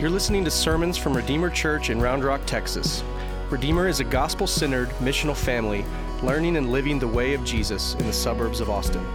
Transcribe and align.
You're 0.00 0.08
listening 0.08 0.46
to 0.46 0.50
sermons 0.50 0.96
from 0.96 1.14
Redeemer 1.14 1.50
Church 1.50 1.90
in 1.90 2.00
Round 2.00 2.24
Rock, 2.24 2.40
Texas. 2.46 3.04
Redeemer 3.50 3.86
is 3.86 4.00
a 4.00 4.04
gospel 4.04 4.46
centered, 4.46 4.88
missional 4.92 5.36
family 5.36 5.84
learning 6.22 6.56
and 6.56 6.72
living 6.72 6.98
the 6.98 7.06
way 7.06 7.34
of 7.34 7.44
Jesus 7.44 7.92
in 7.96 8.06
the 8.06 8.12
suburbs 8.14 8.60
of 8.60 8.70
Austin. 8.70 9.06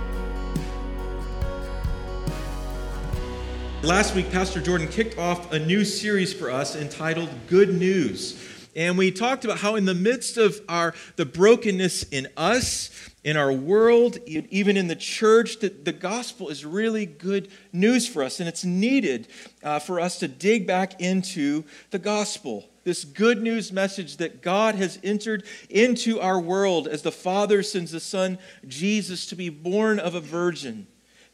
Last 3.81 4.13
week, 4.13 4.31
Pastor 4.31 4.61
Jordan 4.61 4.87
kicked 4.87 5.17
off 5.17 5.51
a 5.51 5.57
new 5.57 5.83
series 5.83 6.31
for 6.31 6.51
us 6.51 6.75
entitled 6.75 7.29
Good 7.47 7.73
News. 7.73 8.39
And 8.75 8.97
we 8.97 9.09
talked 9.09 9.45
about 9.45 9.59
how 9.59 9.75
in 9.75 9.85
the 9.85 9.93
midst 9.93 10.37
of 10.37 10.59
our 10.67 10.93
the 11.15 11.25
brokenness 11.25 12.03
in 12.03 12.27
us, 12.35 12.89
in 13.23 13.37
our 13.37 13.53
world, 13.53 14.17
even 14.27 14.75
in 14.75 14.87
the 14.87 14.95
church, 14.95 15.59
that 15.59 15.85
the 15.85 15.93
gospel 15.93 16.49
is 16.49 16.65
really 16.65 17.05
good 17.05 17.49
news 17.71 18.07
for 18.07 18.21
us. 18.21 18.39
And 18.39 18.49
it's 18.49 18.65
needed 18.65 19.29
uh, 19.63 19.79
for 19.79 19.99
us 19.99 20.19
to 20.19 20.27
dig 20.27 20.67
back 20.67 20.99
into 20.99 21.63
the 21.91 21.99
gospel. 21.99 22.65
This 22.83 23.05
good 23.05 23.41
news 23.41 23.71
message 23.71 24.17
that 24.17 24.41
God 24.41 24.75
has 24.75 24.99
entered 25.03 25.43
into 25.69 26.19
our 26.19 26.39
world 26.39 26.87
as 26.87 27.01
the 27.01 27.11
Father 27.11 27.63
sends 27.63 27.91
the 27.91 27.99
Son, 27.99 28.37
Jesus, 28.67 29.25
to 29.27 29.35
be 29.35 29.49
born 29.49 29.99
of 29.99 30.13
a 30.15 30.19
virgin 30.21 30.85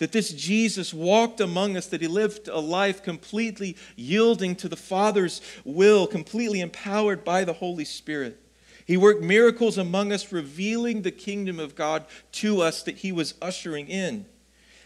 that 0.02 0.12
this 0.12 0.34
Jesus 0.34 0.96
walked 0.96 1.40
among 1.40 1.78
us, 1.78 1.86
that 1.86 2.02
he 2.02 2.08
lived 2.08 2.48
a 2.48 2.58
life 2.58 3.04
completely 3.04 3.78
yielding 3.96 4.56
to 4.56 4.68
the 4.68 4.76
Father's 4.76 5.42
will, 5.64 6.08
completely 6.08 6.60
empowered 6.60 7.24
by 7.24 7.44
the 7.44 7.54
Holy 7.54 7.86
Spirit. 7.86 8.42
He 8.88 8.98
worked 8.98 9.22
miracles 9.22 9.78
among 9.78 10.12
us, 10.12 10.32
revealing 10.32 11.04
the 11.04 11.12
kingdom 11.12 11.60
of 11.60 11.76
God 11.76 12.08
to 12.32 12.64
us 12.64 12.82
that 12.82 12.98
he 12.98 13.12
was 13.12 13.36
ushering 13.44 13.90
in. 13.90 14.26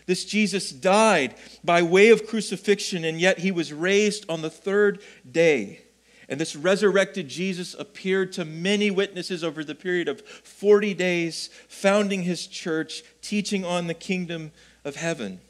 This 0.05 0.25
Jesus 0.25 0.69
died 0.69 1.35
by 1.63 1.81
way 1.81 2.09
of 2.09 2.27
crucifixion, 2.27 3.05
and 3.05 3.17
yet 3.17 3.39
he 3.39 3.53
was 3.53 3.71
raised 3.71 4.29
on 4.29 4.41
the 4.41 4.49
third 4.49 5.01
day. 5.31 5.79
And 6.27 6.41
this 6.41 6.57
resurrected 6.57 7.29
Jesus 7.29 7.73
appeared 7.73 8.33
to 8.33 8.43
many 8.43 8.91
witnesses 8.91 9.45
over 9.45 9.63
the 9.63 9.75
period 9.75 10.09
of 10.09 10.19
40 10.19 10.93
days, 10.93 11.49
founding 11.69 12.23
his 12.23 12.47
church, 12.47 13.03
teaching 13.21 13.63
on 13.63 13.87
the 13.87 13.93
kingdom 13.93 14.51
of 14.85 14.95
heaven. 14.95 15.41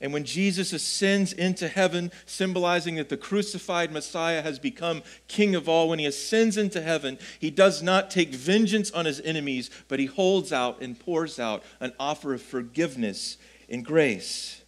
And 0.00 0.12
when 0.12 0.24
Jesus 0.24 0.72
ascends 0.72 1.32
into 1.32 1.66
heaven, 1.66 2.12
symbolizing 2.24 2.94
that 2.96 3.08
the 3.08 3.16
crucified 3.16 3.90
Messiah 3.90 4.42
has 4.42 4.60
become 4.60 5.02
king 5.26 5.56
of 5.56 5.68
all, 5.68 5.88
when 5.88 5.98
he 5.98 6.06
ascends 6.06 6.56
into 6.56 6.80
heaven, 6.80 7.18
he 7.40 7.50
does 7.50 7.82
not 7.82 8.10
take 8.10 8.32
vengeance 8.32 8.92
on 8.92 9.06
his 9.06 9.20
enemies, 9.22 9.70
but 9.88 9.98
he 9.98 10.06
holds 10.06 10.52
out 10.52 10.80
and 10.80 11.00
pours 11.00 11.40
out 11.40 11.64
an 11.80 11.92
offer 11.98 12.32
of 12.32 12.42
forgiveness 12.42 13.38
and 13.68 13.84
grace. 13.84 14.62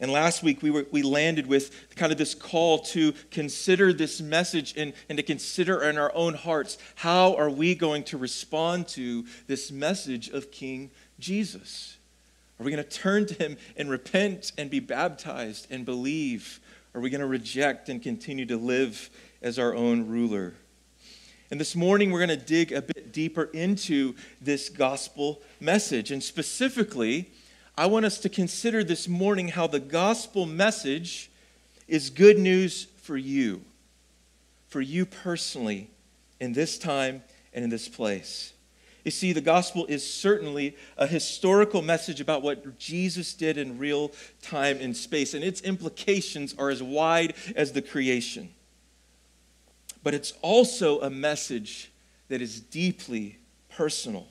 And 0.00 0.10
last 0.10 0.42
week 0.42 0.60
we, 0.60 0.72
were, 0.72 0.86
we 0.90 1.02
landed 1.02 1.46
with 1.46 1.94
kind 1.94 2.10
of 2.10 2.18
this 2.18 2.34
call 2.34 2.80
to 2.80 3.12
consider 3.30 3.92
this 3.92 4.20
message 4.20 4.74
and, 4.76 4.92
and 5.08 5.16
to 5.18 5.22
consider 5.22 5.84
in 5.84 5.96
our 5.96 6.12
own 6.16 6.34
hearts 6.34 6.78
how 6.96 7.36
are 7.36 7.48
we 7.48 7.76
going 7.76 8.02
to 8.04 8.18
respond 8.18 8.88
to 8.88 9.24
this 9.46 9.70
message 9.70 10.28
of 10.30 10.50
King 10.50 10.90
Jesus. 11.20 11.96
Are 12.58 12.64
we 12.64 12.70
going 12.70 12.82
to 12.82 12.88
turn 12.88 13.26
to 13.26 13.34
him 13.34 13.56
and 13.76 13.90
repent 13.90 14.52
and 14.56 14.70
be 14.70 14.80
baptized 14.80 15.66
and 15.70 15.84
believe? 15.84 16.60
Are 16.94 17.00
we 17.00 17.10
going 17.10 17.20
to 17.20 17.26
reject 17.26 17.88
and 17.88 18.00
continue 18.00 18.46
to 18.46 18.56
live 18.56 19.10
as 19.42 19.58
our 19.58 19.74
own 19.74 20.08
ruler? 20.08 20.54
And 21.50 21.60
this 21.60 21.74
morning, 21.74 22.10
we're 22.10 22.24
going 22.24 22.38
to 22.38 22.44
dig 22.44 22.72
a 22.72 22.80
bit 22.80 23.12
deeper 23.12 23.44
into 23.52 24.14
this 24.40 24.68
gospel 24.68 25.42
message. 25.60 26.10
And 26.10 26.22
specifically, 26.22 27.32
I 27.76 27.86
want 27.86 28.06
us 28.06 28.18
to 28.20 28.28
consider 28.28 28.82
this 28.82 29.08
morning 29.08 29.48
how 29.48 29.66
the 29.66 29.80
gospel 29.80 30.46
message 30.46 31.30
is 31.86 32.08
good 32.08 32.38
news 32.38 32.86
for 33.02 33.16
you, 33.16 33.62
for 34.68 34.80
you 34.80 35.04
personally, 35.04 35.90
in 36.40 36.52
this 36.52 36.78
time 36.78 37.22
and 37.52 37.64
in 37.64 37.70
this 37.70 37.88
place. 37.88 38.53
You 39.04 39.10
see, 39.10 39.34
the 39.34 39.42
gospel 39.42 39.84
is 39.86 40.08
certainly 40.08 40.76
a 40.96 41.06
historical 41.06 41.82
message 41.82 42.22
about 42.22 42.42
what 42.42 42.78
Jesus 42.78 43.34
did 43.34 43.58
in 43.58 43.78
real 43.78 44.12
time 44.40 44.78
and 44.80 44.96
space, 44.96 45.34
and 45.34 45.44
its 45.44 45.60
implications 45.60 46.54
are 46.58 46.70
as 46.70 46.82
wide 46.82 47.34
as 47.54 47.72
the 47.72 47.82
creation. 47.82 48.48
But 50.02 50.14
it's 50.14 50.32
also 50.40 51.00
a 51.02 51.10
message 51.10 51.92
that 52.28 52.40
is 52.40 52.60
deeply 52.60 53.38
personal. 53.68 54.26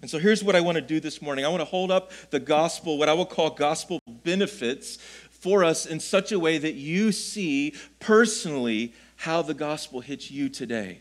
And 0.00 0.10
so 0.10 0.18
here's 0.18 0.42
what 0.42 0.56
I 0.56 0.60
want 0.60 0.74
to 0.76 0.82
do 0.82 0.98
this 0.98 1.22
morning 1.22 1.44
I 1.44 1.48
want 1.48 1.60
to 1.60 1.64
hold 1.64 1.92
up 1.92 2.10
the 2.30 2.40
gospel, 2.40 2.98
what 2.98 3.08
I 3.08 3.12
will 3.12 3.26
call 3.26 3.50
gospel 3.50 4.00
benefits, 4.08 4.98
for 5.30 5.62
us 5.62 5.86
in 5.86 6.00
such 6.00 6.32
a 6.32 6.38
way 6.38 6.58
that 6.58 6.74
you 6.74 7.12
see 7.12 7.74
personally 8.00 8.92
how 9.16 9.42
the 9.42 9.54
gospel 9.54 10.00
hits 10.00 10.32
you 10.32 10.48
today. 10.48 11.00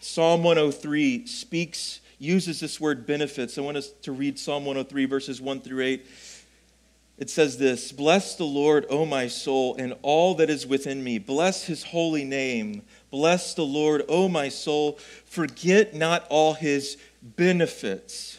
Psalm 0.00 0.42
103 0.42 1.26
speaks, 1.26 2.00
uses 2.18 2.60
this 2.60 2.80
word 2.80 3.06
benefits. 3.06 3.58
I 3.58 3.62
want 3.62 3.76
us 3.76 3.90
to 4.02 4.12
read 4.12 4.38
Psalm 4.38 4.64
103, 4.64 5.04
verses 5.06 5.40
1 5.40 5.60
through 5.60 5.82
8. 5.84 6.06
It 7.18 7.30
says 7.30 7.58
this 7.58 7.90
Bless 7.90 8.36
the 8.36 8.44
Lord, 8.44 8.86
O 8.90 9.04
my 9.04 9.26
soul, 9.26 9.74
and 9.76 9.94
all 10.02 10.34
that 10.36 10.50
is 10.50 10.66
within 10.66 11.02
me. 11.02 11.18
Bless 11.18 11.64
his 11.64 11.82
holy 11.82 12.24
name. 12.24 12.82
Bless 13.10 13.54
the 13.54 13.64
Lord, 13.64 14.04
O 14.08 14.28
my 14.28 14.48
soul. 14.48 14.98
Forget 15.24 15.94
not 15.94 16.26
all 16.28 16.54
his 16.54 16.96
benefits, 17.22 18.38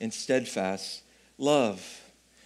in 0.00 0.10
steadfast 0.10 1.02
love. 1.38 2.00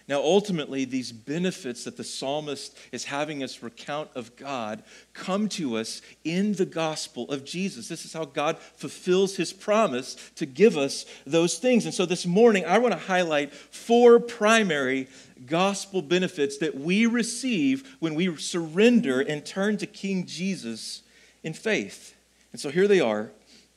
Now, 0.06 0.20
ultimately, 0.20 0.84
these 0.84 1.12
benefits 1.12 1.84
that 1.84 1.96
the 1.96 2.04
psalmist 2.04 2.76
is 2.92 3.04
having 3.04 3.42
us 3.42 3.62
recount 3.62 4.10
of 4.14 4.36
God 4.36 4.82
come 5.14 5.48
to 5.50 5.78
us 5.78 6.02
in 6.24 6.52
the 6.52 6.66
gospel 6.66 7.30
of 7.30 7.42
Jesus. 7.42 7.88
This 7.88 8.04
is 8.04 8.12
how 8.12 8.26
God 8.26 8.58
fulfills 8.58 9.36
his 9.36 9.50
promise 9.54 10.16
to 10.34 10.44
give 10.44 10.76
us 10.76 11.06
those 11.26 11.56
things. 11.56 11.86
And 11.86 11.94
so 11.94 12.04
this 12.04 12.26
morning, 12.26 12.66
I 12.66 12.76
want 12.76 12.92
to 12.92 12.98
highlight 12.98 13.54
four 13.54 14.20
primary 14.20 15.08
gospel 15.46 16.02
benefits 16.02 16.58
that 16.58 16.74
we 16.74 17.06
receive 17.06 17.96
when 18.00 18.14
we 18.14 18.36
surrender 18.36 19.22
and 19.22 19.44
turn 19.44 19.78
to 19.78 19.86
King 19.86 20.26
Jesus 20.26 21.02
in 21.42 21.54
faith. 21.54 22.14
And 22.52 22.60
so 22.60 22.68
here 22.68 22.86
they 22.86 23.00
are 23.00 23.30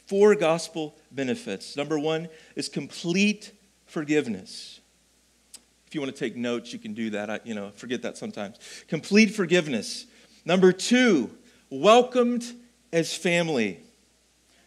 four 0.07 0.35
gospel 0.35 0.95
benefits. 1.09 1.77
Number 1.77 1.97
one 1.97 2.27
is 2.57 2.67
complete 2.67 3.53
forgiveness. 3.87 4.79
If 5.87 5.95
you 5.95 6.01
want 6.01 6.13
to 6.13 6.19
take 6.19 6.35
notes, 6.35 6.73
you 6.73 6.79
can 6.79 6.93
do 6.93 7.09
that. 7.11 7.29
I, 7.29 7.39
you 7.43 7.55
know, 7.55 7.71
forget 7.75 8.01
that 8.01 8.17
sometimes. 8.17 8.57
Complete 8.87 9.27
forgiveness. 9.27 10.05
Number 10.45 10.71
two, 10.71 11.31
welcomed 11.69 12.45
as 12.91 13.15
family. 13.15 13.79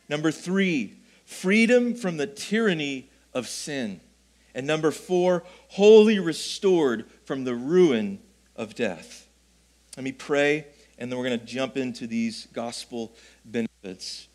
Number 0.09 0.31
three, 0.31 0.95
freedom 1.25 1.95
from 1.95 2.17
the 2.17 2.27
tyranny 2.27 3.11
of 3.35 3.49
sin. 3.49 4.01
And 4.55 4.67
number 4.67 4.91
four, 4.91 5.45
wholly 5.69 6.19
restored 6.19 7.05
from 7.25 7.45
the 7.45 7.55
ruin 7.55 8.19
of 8.57 8.75
death. 8.75 9.29
Let 9.97 10.05
me 10.05 10.13
pray, 10.13 10.67
and 10.99 11.11
then 11.11 11.19
we're 11.19 11.27
going 11.27 11.39
to 11.39 11.47
jump 11.47 11.77
into 11.77 12.07
these 12.07 12.49
gospel 12.53 13.15
benefits. 13.45 14.27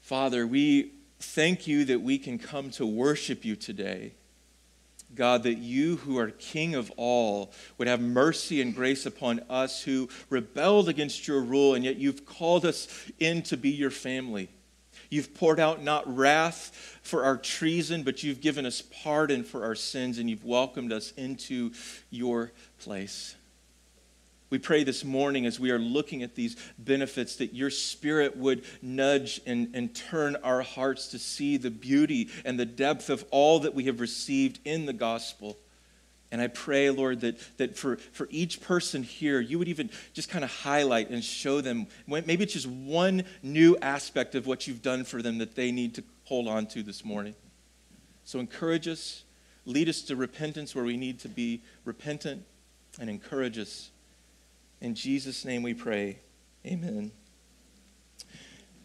Father, 0.00 0.46
we 0.46 0.92
thank 1.22 1.66
you 1.66 1.84
that 1.86 2.02
we 2.02 2.18
can 2.18 2.38
come 2.38 2.70
to 2.70 2.86
worship 2.86 3.44
you 3.44 3.56
today. 3.56 4.12
God, 5.14 5.42
that 5.42 5.58
you, 5.58 5.96
who 5.96 6.18
are 6.18 6.30
King 6.30 6.74
of 6.74 6.90
all, 6.96 7.52
would 7.76 7.88
have 7.88 8.00
mercy 8.00 8.62
and 8.62 8.74
grace 8.74 9.04
upon 9.04 9.40
us 9.50 9.82
who 9.82 10.08
rebelled 10.30 10.88
against 10.88 11.28
your 11.28 11.42
rule, 11.42 11.74
and 11.74 11.84
yet 11.84 11.96
you've 11.96 12.24
called 12.24 12.64
us 12.64 12.88
in 13.18 13.42
to 13.42 13.56
be 13.56 13.70
your 13.70 13.90
family. 13.90 14.48
You've 15.10 15.34
poured 15.34 15.60
out 15.60 15.82
not 15.82 16.16
wrath 16.16 16.98
for 17.02 17.24
our 17.24 17.36
treason, 17.36 18.02
but 18.02 18.22
you've 18.22 18.40
given 18.40 18.64
us 18.64 18.82
pardon 19.02 19.44
for 19.44 19.64
our 19.64 19.74
sins, 19.74 20.16
and 20.16 20.30
you've 20.30 20.44
welcomed 20.44 20.92
us 20.92 21.12
into 21.12 21.72
your 22.10 22.52
place. 22.78 23.36
We 24.52 24.58
pray 24.58 24.84
this 24.84 25.02
morning 25.02 25.46
as 25.46 25.58
we 25.58 25.70
are 25.70 25.78
looking 25.78 26.22
at 26.22 26.34
these 26.34 26.58
benefits 26.76 27.36
that 27.36 27.54
your 27.54 27.70
spirit 27.70 28.36
would 28.36 28.64
nudge 28.82 29.40
and, 29.46 29.70
and 29.72 29.94
turn 29.94 30.36
our 30.44 30.60
hearts 30.60 31.08
to 31.12 31.18
see 31.18 31.56
the 31.56 31.70
beauty 31.70 32.28
and 32.44 32.60
the 32.60 32.66
depth 32.66 33.08
of 33.08 33.24
all 33.30 33.60
that 33.60 33.72
we 33.72 33.84
have 33.84 33.98
received 33.98 34.60
in 34.66 34.84
the 34.84 34.92
gospel. 34.92 35.56
And 36.30 36.42
I 36.42 36.48
pray, 36.48 36.90
Lord, 36.90 37.22
that, 37.22 37.38
that 37.56 37.78
for, 37.78 37.96
for 37.96 38.28
each 38.30 38.60
person 38.60 39.02
here, 39.02 39.40
you 39.40 39.58
would 39.58 39.68
even 39.68 39.88
just 40.12 40.28
kind 40.28 40.44
of 40.44 40.50
highlight 40.50 41.08
and 41.08 41.24
show 41.24 41.62
them, 41.62 41.86
maybe 42.06 42.44
it's 42.44 42.52
just 42.52 42.66
one 42.66 43.24
new 43.42 43.78
aspect 43.80 44.34
of 44.34 44.46
what 44.46 44.66
you've 44.66 44.82
done 44.82 45.04
for 45.04 45.22
them 45.22 45.38
that 45.38 45.54
they 45.54 45.72
need 45.72 45.94
to 45.94 46.04
hold 46.24 46.46
on 46.46 46.66
to 46.66 46.82
this 46.82 47.06
morning. 47.06 47.34
So 48.24 48.38
encourage 48.38 48.86
us, 48.86 49.24
lead 49.64 49.88
us 49.88 50.02
to 50.02 50.14
repentance 50.14 50.74
where 50.74 50.84
we 50.84 50.98
need 50.98 51.20
to 51.20 51.30
be 51.30 51.62
repentant, 51.86 52.44
and 53.00 53.08
encourage 53.08 53.56
us. 53.56 53.88
In 54.82 54.96
Jesus' 54.96 55.44
name 55.44 55.62
we 55.62 55.74
pray. 55.74 56.18
Amen. 56.66 57.12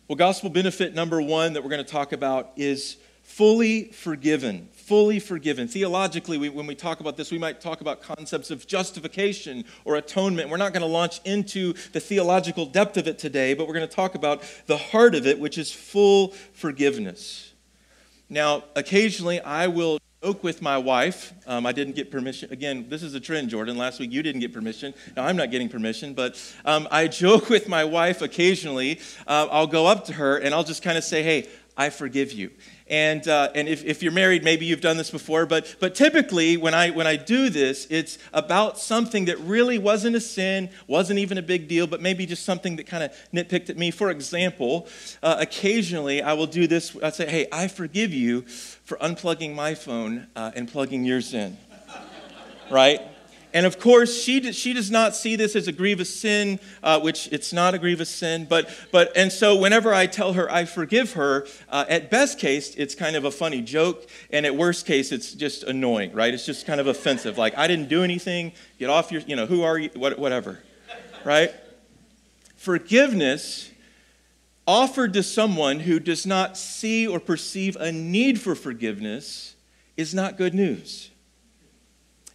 Well, 0.07 0.15
gospel 0.15 0.51
benefit 0.51 0.94
number 0.94 1.19
one 1.19 1.53
that 1.53 1.63
we're 1.63 1.71
going 1.71 1.83
to 1.83 1.91
talk 1.91 2.13
about 2.13 2.51
is 2.55 2.97
fully 3.23 3.85
forgiven. 3.85 4.69
Fully 4.73 5.19
forgiven. 5.19 5.67
Theologically, 5.67 6.38
we, 6.38 6.49
when 6.49 6.67
we 6.67 6.75
talk 6.75 6.99
about 6.99 7.17
this, 7.17 7.31
we 7.31 7.39
might 7.39 7.61
talk 7.61 7.81
about 7.81 8.03
concepts 8.03 8.51
of 8.51 8.67
justification 8.67 9.65
or 9.85 9.95
atonement. 9.95 10.51
We're 10.51 10.57
not 10.57 10.71
going 10.71 10.81
to 10.81 10.88
launch 10.88 11.19
into 11.25 11.73
the 11.94 11.99
theological 11.99 12.67
depth 12.67 12.97
of 12.97 13.07
it 13.07 13.17
today, 13.17 13.55
but 13.55 13.67
we're 13.67 13.73
going 13.73 13.89
to 13.89 13.95
talk 13.95 14.13
about 14.13 14.44
the 14.67 14.77
heart 14.77 15.15
of 15.15 15.25
it, 15.25 15.39
which 15.39 15.57
is 15.57 15.71
full 15.71 16.27
forgiveness. 16.53 17.53
Now, 18.29 18.65
occasionally 18.75 19.39
I 19.41 19.65
will 19.65 19.97
joke 20.23 20.43
with 20.43 20.63
my 20.63 20.79
wife. 20.79 21.31
Um, 21.45 21.67
I 21.67 21.71
didn't 21.71 21.95
get 21.95 22.09
permission. 22.09 22.51
Again, 22.51 22.87
this 22.89 23.03
is 23.03 23.13
a 23.13 23.19
trend, 23.19 23.49
Jordan. 23.49 23.77
Last 23.77 23.99
week 23.99 24.11
you 24.11 24.23
didn't 24.23 24.41
get 24.41 24.51
permission. 24.51 24.95
Now 25.15 25.25
I'm 25.25 25.37
not 25.37 25.51
getting 25.51 25.69
permission, 25.69 26.15
but 26.15 26.41
um, 26.65 26.87
I 26.89 27.07
joke 27.07 27.49
with 27.51 27.69
my 27.69 27.83
wife 27.83 28.23
occasionally. 28.23 28.99
Uh, 29.27 29.47
I'll 29.51 29.67
go 29.67 29.85
up 29.85 30.05
to 30.05 30.13
her 30.13 30.37
and 30.37 30.55
I'll 30.55 30.63
just 30.63 30.81
kind 30.81 30.97
of 30.97 31.03
say, 31.03 31.21
hey, 31.21 31.47
I 31.77 31.91
forgive 31.91 32.33
you. 32.33 32.50
And, 32.88 33.27
uh, 33.27 33.51
and 33.53 33.68
if, 33.68 33.85
if 33.85 34.01
you're 34.01 34.12
married, 34.12 34.44
maybe 34.44 34.65
you've 34.65 34.81
done 34.81 34.97
this 34.97 35.12
before, 35.12 35.45
but, 35.45 35.75
but 35.79 35.94
typically 35.94 36.57
when 36.57 36.74
I, 36.74 36.89
when 36.89 37.06
I 37.06 37.18
do 37.18 37.50
this, 37.50 37.85
it's 37.89 38.18
about 38.33 38.79
something 38.79 39.25
that 39.25 39.38
really 39.39 39.77
wasn't 39.77 40.15
a 40.15 40.21
sin, 40.21 40.69
wasn't 40.88 41.19
even 41.19 41.38
a 41.38 41.41
big 41.41 41.68
deal, 41.68 41.85
but 41.85 42.01
maybe 42.01 42.25
just 42.25 42.44
something 42.44 42.77
that 42.77 42.88
kind 42.88 43.03
of 43.03 43.12
nitpicked 43.33 43.69
at 43.69 43.77
me. 43.77 43.91
For 43.91 44.09
example, 44.09 44.88
uh, 45.21 45.38
occasionally 45.39 46.21
I 46.24 46.33
will 46.33 46.47
do 46.47 46.65
this. 46.65 46.95
I 47.03 47.12
say, 47.12 47.29
hey, 47.29 47.47
I 47.51 47.68
forgive 47.68 48.13
you 48.13 48.41
for 48.41 48.97
unplugging 48.97 49.53
my 49.53 49.75
phone 49.75 50.27
uh, 50.35 50.51
and 50.56 50.68
plugging 50.68 51.06
yours 51.06 51.33
in. 51.33 51.57
right? 52.71 53.01
And 53.57 53.65
of 53.65 53.80
course, 53.80 54.21
she, 54.21 54.51
she 54.51 54.71
does 54.71 54.92
not 54.92 55.15
see 55.15 55.36
this 55.36 55.56
as 55.56 55.68
a 55.68 55.71
grievous 55.71 56.13
sin, 56.13 56.59
uh, 56.83 57.00
which 57.00 57.27
it's 57.31 57.51
not 57.51 57.74
a 57.74 57.80
grievous 57.80 58.07
sin. 58.07 58.45
But, 58.48 58.69
but, 58.92 59.12
and 59.18 59.31
so 59.31 59.56
whenever 59.56 59.92
I 59.95 60.06
tell 60.06 60.33
her 60.33 60.48
I 60.51 60.65
forgive 60.65 61.13
her, 61.13 61.48
uh, 61.68 61.86
at 61.89 62.12
best 62.12 62.38
case, 62.38 62.75
it's 62.75 62.94
kind 62.94 63.15
of 63.15 63.25
a 63.25 63.31
funny 63.31 63.62
joke. 63.62 64.07
And 64.30 64.45
at 64.45 64.56
worst 64.56 64.86
case, 64.86 65.12
it's 65.12 65.33
just 65.33 65.63
annoying, 65.63 66.13
right? 66.13 66.31
It's 66.36 66.45
just 66.45 66.68
kind 66.68 66.80
of 66.80 66.86
offensive. 66.86 67.39
Like, 67.39 67.57
I 67.57 67.65
didn't 67.65 67.89
do 67.89 68.04
anything. 68.04 68.51
Get 68.77 68.92
off 68.92 69.12
your, 69.12 69.21
you 69.21 69.36
know, 69.36 69.48
who 69.48 69.63
are 69.63 69.80
you? 69.80 69.89
What, 69.95 70.19
whatever, 70.19 70.59
right? 71.25 71.51
Forgiveness 72.57 73.71
offered 74.68 75.13
to 75.13 75.24
someone 75.24 75.80
who 75.80 76.00
does 76.00 76.27
not 76.27 76.59
see 76.59 77.07
or 77.07 77.19
perceive 77.19 77.75
a 77.77 77.92
need 77.92 78.39
for 78.39 78.54
forgiveness 78.54 79.56
is 79.95 80.13
not 80.13 80.38
good 80.38 80.54
news. 80.54 81.09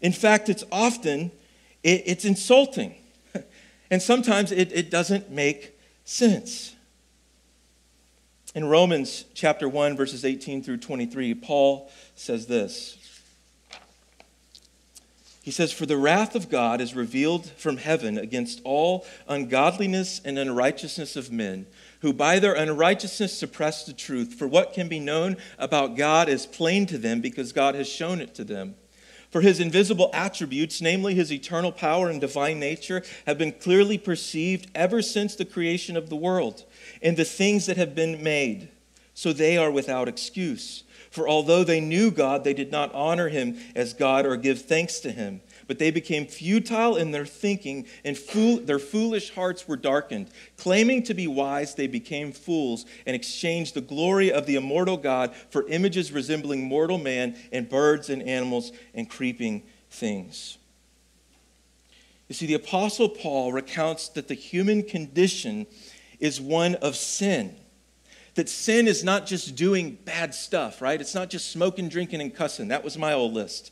In 0.03 0.13
fact, 0.13 0.49
it's 0.49 0.65
often 0.71 1.31
it, 1.83 2.03
it's 2.07 2.25
insulting. 2.25 2.95
and 3.91 4.03
sometimes 4.03 4.53
it, 4.53 4.73
it 4.73 4.91
doesn't 4.91 5.31
make 5.31 5.79
sense. 6.05 6.75
In 8.55 8.67
Romans 8.67 9.25
chapter 9.33 9.69
1, 9.69 9.97
verses 9.97 10.25
18 10.25 10.63
through 10.63 10.77
23, 10.79 11.35
Paul 11.35 11.91
says 12.15 12.47
this. 12.47 12.99
He 15.43 15.51
says, 15.51 15.73
For 15.73 15.87
the 15.87 15.97
wrath 15.97 16.37
of 16.37 16.51
God 16.51 16.81
is 16.81 16.95
revealed 16.95 17.47
from 17.53 17.79
heaven 17.79 18.19
against 18.19 18.61
all 18.63 19.07
ungodliness 19.27 20.21
and 20.25 20.39
unrighteousness 20.39 21.17
of 21.17 21.33
men, 21.33 21.67
who 22.01 22.13
by 22.13 22.39
their 22.39 22.55
unrighteousness 22.55 23.37
suppress 23.37 23.85
the 23.85 23.93
truth. 23.93 24.35
For 24.35 24.47
what 24.47 24.73
can 24.73 24.89
be 24.89 25.01
known 25.01 25.37
about 25.59 25.97
God 25.97 26.29
is 26.29 26.47
plain 26.47 26.87
to 26.87 26.99
them 26.99 27.21
because 27.21 27.53
God 27.53 27.75
has 27.75 27.89
shown 27.89 28.21
it 28.21 28.35
to 28.37 28.45
them. 28.45 28.77
For 29.33 29.41
his 29.41 29.61
invisible 29.61 30.11
attributes, 30.13 30.83
namely 30.83 31.15
his 31.15 31.33
eternal 31.33 31.73
power 31.73 32.11
and 32.11 32.21
divine 32.21 32.61
nature, 32.61 33.03
have 33.27 33.39
been 33.39 33.53
clearly 33.53 33.97
perceived 33.97 34.71
ever 34.75 35.01
since 35.01 35.35
the 35.35 35.47
creation 35.47 35.97
of 35.97 36.11
the 36.11 36.17
world 36.17 36.65
and 37.01 37.17
the 37.17 37.25
things 37.25 37.65
that 37.65 37.79
have 37.79 37.95
been 37.95 38.23
made. 38.23 38.69
So 39.15 39.33
they 39.33 39.57
are 39.57 39.71
without 39.71 40.07
excuse. 40.07 40.85
For 41.11 41.27
although 41.27 41.65
they 41.65 41.81
knew 41.81 42.11
God, 42.11 42.45
they 42.45 42.53
did 42.53 42.71
not 42.71 42.95
honor 42.95 43.31
him 43.31 43.57
as 43.75 43.95
God 43.95 44.27
or 44.27 44.37
give 44.37 44.63
thanks 44.63 45.01
to 45.01 45.11
him 45.11 45.41
but 45.73 45.79
they 45.79 45.91
became 45.91 46.27
futile 46.27 46.97
in 46.97 47.13
their 47.13 47.25
thinking, 47.25 47.87
and 48.05 48.19
fool- 48.19 48.59
their 48.59 48.79
foolish 48.79 49.31
hearts 49.31 49.67
were 49.67 49.79
darkened. 49.79 50.29
Claiming 50.59 51.03
to 51.05 51.15
be 51.15 51.27
wise, 51.27 51.75
they 51.75 51.87
became 51.87 52.31
fools 52.31 52.85
and 53.07 53.17
exchanged 53.17 53.73
the 53.73 53.81
glory 53.81 54.31
of 54.31 54.45
the 54.45 54.57
immortal 54.57 54.99
God 54.99 55.35
for 55.49 55.67
images 55.69 56.13
resembling 56.13 56.63
mortal 56.63 56.99
man 56.99 57.39
and 57.53 57.71
birds 57.71 58.11
and 58.11 58.23
animals 58.23 58.71
and 58.93 59.09
creeping 59.09 59.63
things. 59.89 60.59
You 62.29 62.35
see, 62.35 62.45
the 62.45 62.53
Apostle 62.53 63.09
Paul 63.09 63.51
recounts 63.51 64.11
that 64.11 64.29
the 64.29 64.35
human 64.35 64.83
condition 64.83 65.67
is 66.21 66.39
one 66.39 66.75
of 66.75 66.97
sin. 66.97 67.57
That 68.35 68.51
sin 68.51 68.87
is 68.87 69.03
not 69.03 69.25
just 69.25 69.57
doing 69.57 69.97
bad 70.05 70.35
stuff, 70.35 70.83
right? 70.83 71.01
It's 71.01 71.15
not 71.15 71.31
just 71.31 71.51
smoking, 71.51 71.89
drinking, 71.89 72.21
and 72.21 72.35
cussing. 72.35 72.69
That 72.69 72.85
was 72.85 72.99
my 72.99 73.15
old 73.15 73.33
list. 73.33 73.72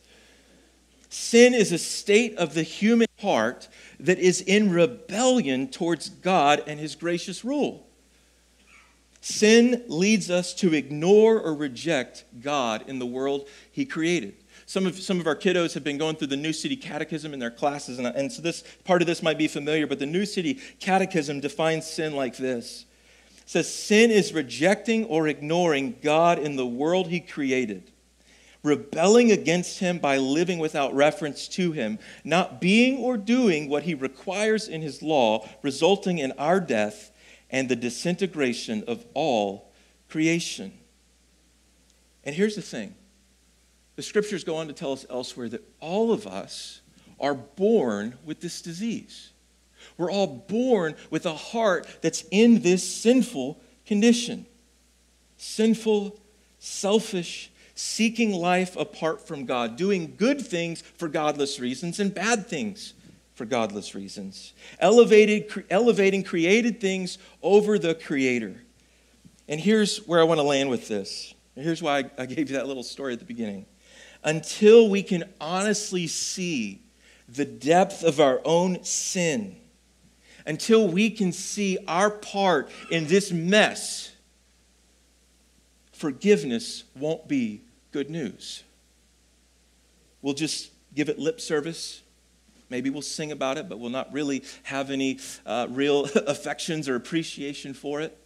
Sin 1.10 1.54
is 1.54 1.72
a 1.72 1.78
state 1.78 2.36
of 2.36 2.54
the 2.54 2.62
human 2.62 3.08
heart 3.20 3.68
that 3.98 4.20
is 4.20 4.40
in 4.40 4.70
rebellion 4.70 5.66
towards 5.66 6.08
God 6.08 6.62
and 6.68 6.78
his 6.78 6.94
gracious 6.94 7.44
rule. 7.44 7.84
Sin 9.20 9.84
leads 9.88 10.30
us 10.30 10.54
to 10.54 10.72
ignore 10.72 11.38
or 11.40 11.52
reject 11.52 12.24
God 12.40 12.84
in 12.86 13.00
the 13.00 13.06
world 13.06 13.48
he 13.72 13.84
created. 13.84 14.36
Some 14.66 14.86
of, 14.86 15.00
some 15.00 15.18
of 15.18 15.26
our 15.26 15.34
kiddos 15.34 15.74
have 15.74 15.82
been 15.82 15.98
going 15.98 16.14
through 16.14 16.28
the 16.28 16.36
New 16.36 16.52
City 16.52 16.76
Catechism 16.76 17.34
in 17.34 17.40
their 17.40 17.50
classes, 17.50 17.98
and, 17.98 18.06
and 18.06 18.30
so 18.30 18.40
this 18.40 18.62
part 18.84 19.02
of 19.02 19.06
this 19.06 19.20
might 19.20 19.36
be 19.36 19.48
familiar, 19.48 19.88
but 19.88 19.98
the 19.98 20.06
New 20.06 20.24
City 20.24 20.60
Catechism 20.78 21.40
defines 21.40 21.90
sin 21.90 22.14
like 22.14 22.36
this. 22.36 22.86
It 23.38 23.50
says, 23.50 23.74
Sin 23.74 24.12
is 24.12 24.32
rejecting 24.32 25.06
or 25.06 25.26
ignoring 25.26 25.96
God 26.02 26.38
in 26.38 26.54
the 26.54 26.66
world 26.66 27.08
he 27.08 27.18
created 27.18 27.90
rebelling 28.62 29.32
against 29.32 29.78
him 29.78 29.98
by 29.98 30.18
living 30.18 30.58
without 30.58 30.94
reference 30.94 31.48
to 31.48 31.72
him, 31.72 31.98
not 32.24 32.60
being 32.60 32.98
or 32.98 33.16
doing 33.16 33.68
what 33.68 33.84
he 33.84 33.94
requires 33.94 34.68
in 34.68 34.82
his 34.82 35.02
law, 35.02 35.48
resulting 35.62 36.18
in 36.18 36.32
our 36.32 36.60
death 36.60 37.10
and 37.50 37.68
the 37.68 37.76
disintegration 37.76 38.84
of 38.86 39.04
all 39.14 39.72
creation. 40.08 40.72
And 42.24 42.34
here's 42.34 42.56
the 42.56 42.62
thing 42.62 42.94
the 43.96 44.02
scriptures 44.02 44.44
go 44.44 44.56
on 44.56 44.66
to 44.68 44.72
tell 44.72 44.92
us 44.92 45.06
elsewhere 45.10 45.48
that 45.48 45.62
all 45.80 46.12
of 46.12 46.26
us 46.26 46.80
are 47.18 47.34
born 47.34 48.16
with 48.24 48.40
this 48.40 48.62
disease. 48.62 49.30
We're 49.96 50.10
all 50.10 50.26
born 50.26 50.94
with 51.10 51.26
a 51.26 51.34
heart 51.34 51.86
that's 52.00 52.24
in 52.30 52.62
this 52.62 52.86
sinful 52.86 53.60
condition. 53.86 54.46
Sinful, 55.36 56.18
selfish, 56.58 57.50
seeking 57.80 58.32
life 58.32 58.76
apart 58.76 59.26
from 59.26 59.46
God, 59.46 59.76
doing 59.76 60.14
good 60.16 60.40
things 60.40 60.82
for 60.98 61.08
godless 61.08 61.58
reasons 61.58 61.98
and 61.98 62.14
bad 62.14 62.46
things 62.46 62.92
for 63.34 63.46
godless 63.46 63.94
reasons, 63.94 64.52
elevated, 64.80 65.64
elevating 65.70 66.22
created 66.22 66.78
things 66.78 67.16
over 67.42 67.78
the 67.78 67.94
Creator. 67.94 68.62
And 69.48 69.58
here's 69.58 70.06
where 70.06 70.20
I 70.20 70.24
want 70.24 70.38
to 70.38 70.44
land 70.44 70.68
with 70.68 70.88
this. 70.88 71.34
Here's 71.54 71.82
why 71.82 72.04
I 72.18 72.26
gave 72.26 72.50
you 72.50 72.56
that 72.56 72.66
little 72.66 72.82
story 72.82 73.14
at 73.14 73.18
the 73.18 73.24
beginning. 73.24 73.64
Until 74.22 74.90
we 74.90 75.02
can 75.02 75.24
honestly 75.40 76.06
see 76.06 76.82
the 77.30 77.46
depth 77.46 78.04
of 78.04 78.20
our 78.20 78.42
own 78.44 78.84
sin, 78.84 79.56
until 80.44 80.86
we 80.86 81.08
can 81.08 81.32
see 81.32 81.78
our 81.88 82.10
part 82.10 82.70
in 82.90 83.06
this 83.06 83.32
mess, 83.32 84.12
forgiveness 85.92 86.84
won't 86.94 87.26
be 87.26 87.62
good 87.92 88.10
news. 88.10 88.62
We'll 90.22 90.34
just 90.34 90.70
give 90.94 91.08
it 91.08 91.18
lip 91.18 91.40
service. 91.40 92.02
Maybe 92.68 92.90
we'll 92.90 93.02
sing 93.02 93.32
about 93.32 93.58
it, 93.58 93.68
but 93.68 93.78
we'll 93.78 93.90
not 93.90 94.12
really 94.12 94.44
have 94.64 94.90
any 94.90 95.18
uh, 95.44 95.66
real 95.70 96.04
affections 96.26 96.88
or 96.88 96.94
appreciation 96.94 97.74
for 97.74 98.00
it. 98.00 98.16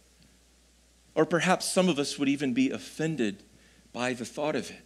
Or 1.15 1.25
perhaps 1.25 1.71
some 1.71 1.89
of 1.89 1.97
us 1.97 2.19
would 2.19 2.29
even 2.29 2.53
be 2.53 2.69
offended 2.69 3.43
by 3.93 4.13
the 4.13 4.25
thought 4.25 4.55
of 4.55 4.69
it 4.69 4.81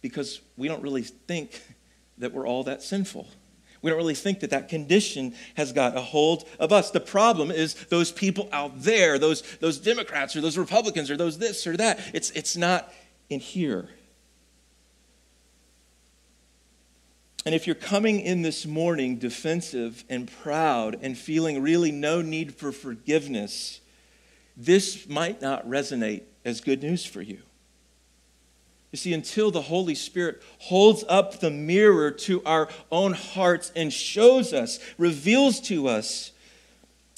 because 0.00 0.40
we 0.56 0.66
don't 0.66 0.82
really 0.82 1.02
think 1.02 1.62
that 2.18 2.32
we're 2.32 2.46
all 2.46 2.64
that 2.64 2.82
sinful. 2.82 3.28
We 3.82 3.90
don't 3.90 3.96
really 3.96 4.14
think 4.14 4.40
that 4.40 4.50
that 4.50 4.68
condition 4.68 5.34
has 5.54 5.72
got 5.72 5.96
a 5.96 6.00
hold 6.00 6.46
of 6.58 6.72
us. 6.72 6.90
The 6.90 7.00
problem 7.00 7.50
is 7.50 7.74
those 7.88 8.12
people 8.12 8.48
out 8.52 8.82
there, 8.82 9.18
those, 9.18 9.42
those 9.58 9.78
Democrats 9.78 10.36
or 10.36 10.40
those 10.40 10.58
Republicans 10.58 11.10
or 11.10 11.16
those 11.16 11.38
this 11.38 11.66
or 11.66 11.76
that. 11.78 11.98
It's, 12.12 12.30
it's 12.32 12.56
not 12.56 12.92
in 13.30 13.40
here. 13.40 13.88
And 17.46 17.54
if 17.54 17.66
you're 17.66 17.74
coming 17.74 18.20
in 18.20 18.42
this 18.42 18.66
morning 18.66 19.16
defensive 19.16 20.04
and 20.10 20.30
proud 20.42 20.98
and 21.00 21.16
feeling 21.16 21.62
really 21.62 21.90
no 21.90 22.20
need 22.20 22.54
for 22.54 22.70
forgiveness, 22.70 23.80
this 24.56 25.08
might 25.08 25.40
not 25.40 25.66
resonate 25.66 26.22
as 26.44 26.60
good 26.60 26.82
news 26.82 27.06
for 27.06 27.22
you. 27.22 27.38
You 28.92 28.96
see, 28.96 29.12
until 29.14 29.50
the 29.50 29.62
Holy 29.62 29.94
Spirit 29.94 30.42
holds 30.58 31.04
up 31.08 31.38
the 31.38 31.50
mirror 31.50 32.10
to 32.10 32.42
our 32.44 32.68
own 32.90 33.12
hearts 33.12 33.70
and 33.76 33.92
shows 33.92 34.52
us, 34.52 34.80
reveals 34.98 35.60
to 35.62 35.86
us 35.86 36.32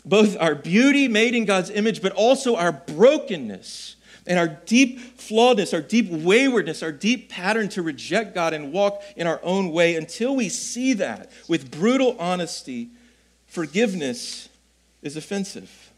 both 0.04 0.36
our 0.38 0.54
beauty 0.54 1.08
made 1.08 1.34
in 1.34 1.44
God's 1.44 1.70
image, 1.70 2.02
but 2.02 2.12
also 2.12 2.56
our 2.56 2.72
brokenness 2.72 3.96
and 4.26 4.38
our 4.38 4.48
deep 4.48 5.00
flawedness, 5.16 5.72
our 5.72 5.80
deep 5.80 6.10
waywardness, 6.10 6.82
our 6.82 6.92
deep 6.92 7.28
pattern 7.28 7.68
to 7.70 7.82
reject 7.82 8.34
God 8.34 8.52
and 8.52 8.72
walk 8.72 9.02
in 9.16 9.26
our 9.26 9.40
own 9.42 9.70
way, 9.70 9.96
until 9.96 10.36
we 10.36 10.48
see 10.48 10.92
that 10.94 11.30
with 11.48 11.70
brutal 11.70 12.16
honesty, 12.18 12.90
forgiveness 13.46 14.48
is 15.02 15.16
offensive. 15.16 15.90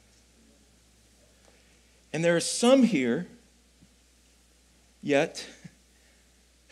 And 2.13 2.25
there 2.25 2.37
are 2.37 2.41
some 2.41 2.85
here, 2.85 3.27
yet, 5.03 5.45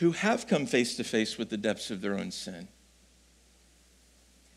who 0.02 0.12
have 0.12 0.49
come 0.49 0.66
face 0.66 0.97
to 0.97 1.04
face 1.04 1.38
with 1.38 1.49
the 1.49 1.56
depths 1.56 1.90
of 1.90 2.00
their 2.00 2.18
own 2.18 2.32
sin. 2.32 2.66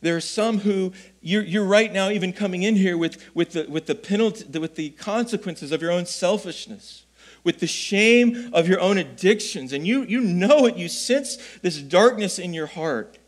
There 0.01 0.15
are 0.15 0.21
some 0.21 0.59
who 0.59 0.91
you're, 1.21 1.43
you're 1.43 1.63
right 1.63 1.93
now 1.93 2.09
even 2.09 2.33
coming 2.33 2.63
in 2.63 2.75
here 2.75 2.97
with, 2.97 3.23
with, 3.35 3.51
the, 3.51 3.67
with, 3.69 3.85
the 3.85 3.93
penalty, 3.93 4.59
with 4.59 4.75
the 4.75 4.89
consequences 4.89 5.71
of 5.71 5.83
your 5.83 5.91
own 5.91 6.07
selfishness, 6.07 7.05
with 7.43 7.59
the 7.59 7.67
shame 7.67 8.49
of 8.53 8.67
your 8.67 8.79
own 8.79 8.97
addictions. 8.97 9.71
And 9.71 9.85
you, 9.85 10.03
you 10.03 10.19
know 10.19 10.65
it. 10.65 10.77
You 10.77 10.89
sense 10.89 11.37
this 11.61 11.79
darkness 11.79 12.39
in 12.39 12.53
your 12.53 12.67
heart. 12.67 13.19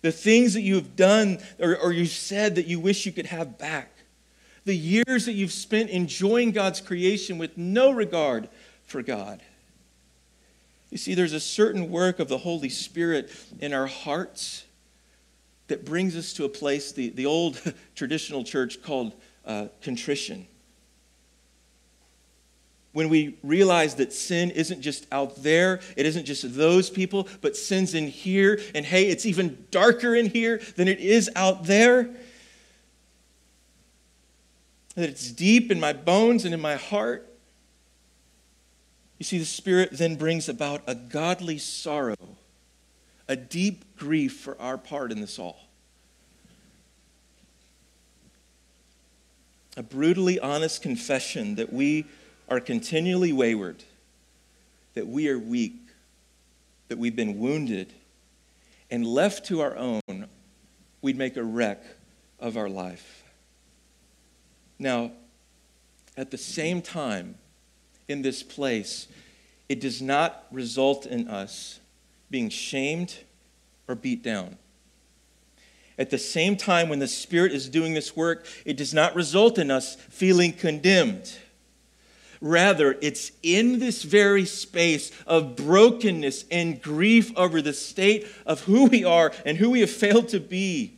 The 0.00 0.12
things 0.12 0.54
that 0.54 0.62
you 0.62 0.76
have 0.76 0.96
done 0.96 1.38
or, 1.58 1.76
or 1.76 1.92
you 1.92 2.06
said 2.06 2.54
that 2.54 2.66
you 2.66 2.80
wish 2.80 3.04
you 3.04 3.12
could 3.12 3.26
have 3.26 3.58
back. 3.58 3.92
The 4.64 4.76
years 4.76 5.26
that 5.26 5.34
you've 5.34 5.52
spent 5.52 5.90
enjoying 5.90 6.52
God's 6.52 6.80
creation 6.80 7.36
with 7.36 7.58
no 7.58 7.90
regard 7.90 8.48
for 8.86 9.02
God. 9.02 9.42
You 10.96 10.98
see, 10.98 11.12
there's 11.12 11.34
a 11.34 11.40
certain 11.40 11.90
work 11.90 12.20
of 12.20 12.28
the 12.28 12.38
Holy 12.38 12.70
Spirit 12.70 13.30
in 13.60 13.74
our 13.74 13.86
hearts 13.86 14.64
that 15.66 15.84
brings 15.84 16.16
us 16.16 16.32
to 16.32 16.46
a 16.46 16.48
place 16.48 16.90
the, 16.90 17.10
the 17.10 17.26
old 17.26 17.60
traditional 17.94 18.44
church 18.44 18.82
called 18.82 19.12
uh, 19.44 19.66
contrition. 19.82 20.46
When 22.92 23.10
we 23.10 23.36
realize 23.42 23.96
that 23.96 24.10
sin 24.14 24.50
isn't 24.52 24.80
just 24.80 25.06
out 25.12 25.42
there, 25.42 25.80
it 25.98 26.06
isn't 26.06 26.24
just 26.24 26.56
those 26.56 26.88
people, 26.88 27.28
but 27.42 27.58
sin's 27.58 27.92
in 27.92 28.08
here, 28.08 28.58
and 28.74 28.86
hey, 28.86 29.10
it's 29.10 29.26
even 29.26 29.66
darker 29.70 30.14
in 30.14 30.30
here 30.30 30.62
than 30.76 30.88
it 30.88 31.00
is 31.00 31.28
out 31.36 31.64
there. 31.64 32.04
That 34.94 35.10
it's 35.10 35.30
deep 35.30 35.70
in 35.70 35.78
my 35.78 35.92
bones 35.92 36.46
and 36.46 36.54
in 36.54 36.60
my 36.62 36.76
heart. 36.76 37.35
You 39.18 39.24
see, 39.24 39.38
the 39.38 39.44
Spirit 39.44 39.90
then 39.92 40.16
brings 40.16 40.48
about 40.48 40.82
a 40.86 40.94
godly 40.94 41.58
sorrow 41.58 42.16
a 43.28 43.36
deep 43.36 43.96
grief 43.96 44.36
for 44.36 44.60
our 44.60 44.78
part 44.78 45.10
in 45.10 45.20
this 45.20 45.38
all. 45.38 45.58
A 49.76 49.82
brutally 49.82 50.38
honest 50.38 50.80
confession 50.80 51.56
that 51.56 51.72
we 51.72 52.06
are 52.48 52.60
continually 52.60 53.32
wayward, 53.32 53.82
that 54.94 55.06
we 55.06 55.28
are 55.28 55.38
weak, 55.38 55.74
that 56.88 56.98
we've 56.98 57.16
been 57.16 57.38
wounded, 57.38 57.92
and 58.90 59.04
left 59.04 59.46
to 59.46 59.60
our 59.60 59.76
own, 59.76 60.28
we'd 61.02 61.18
make 61.18 61.36
a 61.36 61.42
wreck 61.42 61.82
of 62.38 62.56
our 62.56 62.68
life. 62.68 63.24
Now, 64.78 65.10
at 66.16 66.30
the 66.30 66.38
same 66.38 66.80
time, 66.80 67.34
in 68.08 68.22
this 68.22 68.42
place, 68.42 69.08
it 69.68 69.80
does 69.80 70.00
not 70.00 70.46
result 70.50 71.06
in 71.06 71.28
us 71.28 71.80
being 72.30 72.48
shamed 72.48 73.16
or 73.88 73.94
beat 73.94 74.22
down. 74.22 74.56
At 75.98 76.10
the 76.10 76.18
same 76.18 76.56
time, 76.56 76.88
when 76.88 76.98
the 76.98 77.08
Spirit 77.08 77.52
is 77.52 77.68
doing 77.68 77.94
this 77.94 78.14
work, 78.14 78.46
it 78.64 78.76
does 78.76 78.92
not 78.92 79.14
result 79.14 79.58
in 79.58 79.70
us 79.70 79.96
feeling 80.10 80.52
condemned. 80.52 81.32
Rather, 82.40 82.98
it's 83.00 83.32
in 83.42 83.78
this 83.78 84.02
very 84.02 84.44
space 84.44 85.10
of 85.26 85.56
brokenness 85.56 86.44
and 86.50 86.82
grief 86.82 87.32
over 87.36 87.62
the 87.62 87.72
state 87.72 88.26
of 88.44 88.60
who 88.64 88.84
we 88.86 89.04
are 89.04 89.32
and 89.46 89.56
who 89.56 89.70
we 89.70 89.80
have 89.80 89.90
failed 89.90 90.28
to 90.28 90.40
be 90.40 90.96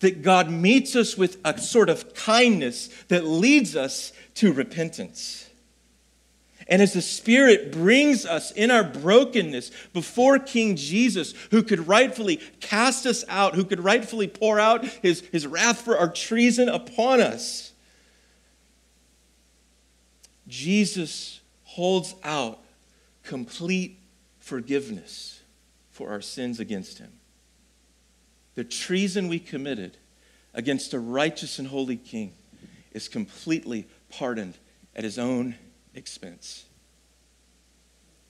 that 0.00 0.22
God 0.22 0.50
meets 0.50 0.94
us 0.94 1.16
with 1.16 1.38
a 1.44 1.58
sort 1.58 1.88
of 1.88 2.14
kindness 2.14 2.88
that 3.08 3.24
leads 3.24 3.74
us 3.74 4.12
to 4.34 4.52
repentance. 4.52 5.45
And 6.68 6.82
as 6.82 6.92
the 6.92 7.02
Spirit 7.02 7.70
brings 7.70 8.26
us 8.26 8.50
in 8.50 8.70
our 8.70 8.82
brokenness 8.82 9.70
before 9.92 10.38
King 10.38 10.74
Jesus, 10.74 11.32
who 11.50 11.62
could 11.62 11.86
rightfully 11.86 12.40
cast 12.60 13.06
us 13.06 13.24
out, 13.28 13.54
who 13.54 13.64
could 13.64 13.78
rightfully 13.78 14.26
pour 14.26 14.58
out 14.58 14.84
his, 14.84 15.20
his 15.32 15.46
wrath 15.46 15.82
for 15.82 15.96
our 15.96 16.10
treason 16.10 16.68
upon 16.68 17.20
us, 17.20 17.72
Jesus 20.48 21.40
holds 21.64 22.14
out 22.24 22.58
complete 23.22 23.98
forgiveness 24.40 25.40
for 25.90 26.10
our 26.10 26.20
sins 26.20 26.58
against 26.58 26.98
him. 26.98 27.12
The 28.54 28.64
treason 28.64 29.28
we 29.28 29.38
committed 29.38 29.98
against 30.54 30.94
a 30.94 30.98
righteous 30.98 31.58
and 31.58 31.68
holy 31.68 31.96
king 31.96 32.32
is 32.92 33.08
completely 33.08 33.86
pardoned 34.08 34.54
at 34.94 35.04
his 35.04 35.18
own 35.18 35.54
expense. 35.96 36.66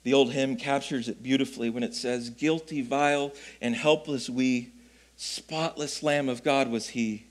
The 0.03 0.15
old 0.15 0.33
hymn 0.33 0.57
captures 0.57 1.09
it 1.09 1.23
beautifully 1.23 1.69
when 1.69 1.83
it 1.83 1.95
says, 1.95 2.31
Guilty, 2.31 2.81
vile, 2.81 3.33
and 3.61 3.75
helpless 3.75 4.31
we, 4.31 4.73
spotless 5.17 6.03
Lamb 6.03 6.29
of 6.29 6.45
God 6.45 6.71
was 6.71 6.91
he. 6.91 7.27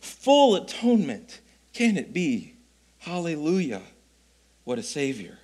Full 0.00 0.54
atonement 0.54 1.40
can 1.72 1.96
it 1.96 2.12
be? 2.12 2.54
Hallelujah. 2.98 3.82
What 4.64 4.78
a 4.78 4.82
Savior. 4.82 5.38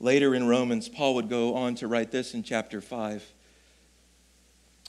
Later 0.00 0.34
in 0.34 0.46
Romans, 0.46 0.88
Paul 0.88 1.14
would 1.14 1.28
go 1.28 1.54
on 1.54 1.74
to 1.76 1.88
write 1.88 2.10
this 2.10 2.34
in 2.34 2.42
chapter 2.42 2.80
5, 2.80 3.24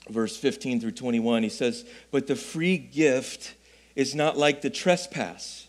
verse 0.08 0.36
15 0.36 0.80
through 0.80 0.92
21. 0.92 1.42
He 1.42 1.48
says, 1.48 1.84
But 2.10 2.26
the 2.26 2.36
free 2.36 2.78
gift 2.78 3.54
is 3.94 4.14
not 4.14 4.36
like 4.36 4.62
the 4.62 4.70
trespass. 4.70 5.65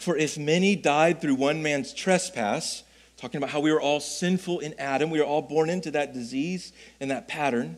For 0.00 0.16
if 0.16 0.38
many 0.38 0.76
died 0.76 1.20
through 1.20 1.34
one 1.34 1.62
man's 1.62 1.92
trespass, 1.92 2.84
talking 3.18 3.36
about 3.36 3.50
how 3.50 3.60
we 3.60 3.70
were 3.70 3.82
all 3.82 4.00
sinful 4.00 4.60
in 4.60 4.74
Adam, 4.78 5.10
we 5.10 5.18
were 5.18 5.26
all 5.26 5.42
born 5.42 5.68
into 5.68 5.90
that 5.90 6.14
disease 6.14 6.72
and 7.00 7.10
that 7.10 7.28
pattern, 7.28 7.76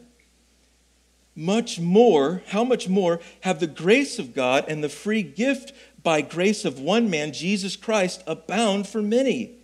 much 1.35 1.81
more, 1.81 2.45
how 2.47 2.63
much 2.63 2.89
more 2.89 3.19
have 3.41 3.59
the 3.59 3.67
grace 3.67 4.21
of 4.21 4.35
God 4.35 4.67
and 4.69 4.85
the 4.85 4.89
free 4.89 5.25
gift 5.25 5.73
by 6.05 6.21
grace 6.21 6.65
of 6.65 6.79
one 6.79 7.11
man, 7.11 7.33
Jesus 7.33 7.75
Christ, 7.75 8.23
abound 8.25 8.87
for 8.87 9.03
many? 9.03 9.57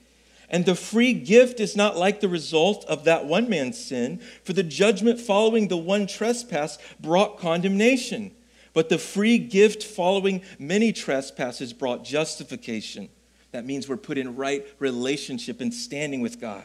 And 0.50 0.67
the 0.67 0.75
free 0.75 1.12
gift 1.12 1.61
is 1.61 1.77
not 1.77 1.97
like 1.97 2.19
the 2.19 2.29
result 2.29 2.85
of 2.87 3.05
that 3.05 3.27
one 3.27 3.49
man's 3.49 3.79
sin, 3.79 4.21
for 4.43 4.53
the 4.53 4.65
judgment 4.65 5.21
following 5.21 5.69
the 5.69 5.77
one 5.77 6.09
trespass 6.09 6.77
brought 6.99 7.38
condemnation. 7.38 8.33
But 8.78 8.90
the 8.90 8.97
free 8.97 9.38
gift 9.38 9.82
following 9.82 10.40
many 10.56 10.92
trespasses 10.92 11.73
brought 11.73 12.04
justification. 12.04 13.08
That 13.50 13.66
means 13.66 13.88
we're 13.88 13.97
put 13.97 14.18
in 14.18 14.37
right 14.37 14.64
relationship 14.78 15.61
and 15.61 15.75
standing 15.75 16.20
with 16.20 16.40
God. 16.40 16.62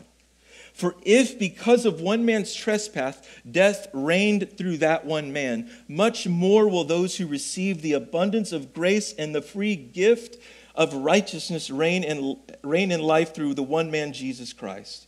For 0.75 0.93
if 1.01 1.39
because 1.39 1.87
of 1.87 2.01
one 2.01 2.23
man's 2.23 2.53
trespass 2.53 3.19
death 3.49 3.87
reigned 3.93 4.55
through 4.59 4.77
that 4.77 5.07
one 5.07 5.33
man, 5.33 5.71
much 5.87 6.27
more 6.27 6.67
will 6.67 6.83
those 6.83 7.17
who 7.17 7.25
receive 7.25 7.81
the 7.81 7.93
abundance 7.93 8.51
of 8.51 8.75
grace 8.75 9.13
and 9.13 9.33
the 9.33 9.41
free 9.41 9.75
gift 9.75 10.37
of 10.75 10.93
righteousness 10.93 11.71
reign 11.71 12.03
in, 12.03 12.37
reign 12.61 12.91
in 12.91 13.01
life 13.01 13.33
through 13.33 13.55
the 13.55 13.63
one 13.63 13.89
man, 13.89 14.13
Jesus 14.13 14.53
Christ. 14.53 15.07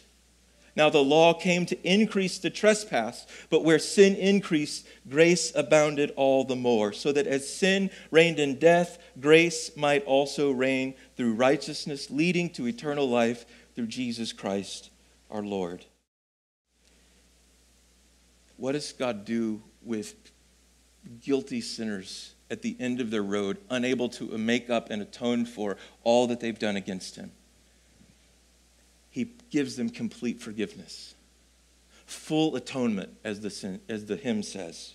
Now 0.81 0.89
the 0.89 1.03
law 1.03 1.35
came 1.35 1.67
to 1.67 1.79
increase 1.87 2.39
the 2.39 2.49
trespass, 2.49 3.27
but 3.51 3.63
where 3.63 3.77
sin 3.77 4.15
increased, 4.15 4.87
grace 5.07 5.51
abounded 5.53 6.11
all 6.15 6.43
the 6.43 6.55
more, 6.55 6.91
so 6.91 7.11
that 7.11 7.27
as 7.27 7.47
sin 7.47 7.91
reigned 8.09 8.39
in 8.39 8.57
death, 8.57 8.97
grace 9.19 9.77
might 9.77 10.03
also 10.05 10.49
reign 10.49 10.95
through 11.15 11.35
righteousness, 11.35 12.09
leading 12.09 12.49
to 12.53 12.67
eternal 12.67 13.07
life 13.07 13.45
through 13.75 13.85
Jesus 13.85 14.33
Christ 14.33 14.89
our 15.29 15.43
Lord. 15.43 15.85
What 18.57 18.71
does 18.71 18.91
God 18.91 19.23
do 19.23 19.61
with 19.83 20.15
guilty 21.23 21.61
sinners 21.61 22.33
at 22.49 22.63
the 22.63 22.75
end 22.79 22.99
of 22.99 23.11
their 23.11 23.21
road, 23.21 23.57
unable 23.69 24.09
to 24.09 24.35
make 24.35 24.71
up 24.71 24.89
and 24.89 25.03
atone 25.03 25.45
for 25.45 25.77
all 26.03 26.25
that 26.25 26.39
they've 26.39 26.57
done 26.57 26.75
against 26.75 27.17
Him? 27.17 27.33
He 29.11 29.33
gives 29.49 29.75
them 29.75 29.89
complete 29.89 30.41
forgiveness, 30.41 31.15
full 32.05 32.55
atonement, 32.55 33.11
as 33.23 33.41
the, 33.41 33.79
as 33.87 34.05
the 34.05 34.15
hymn 34.15 34.41
says. 34.41 34.93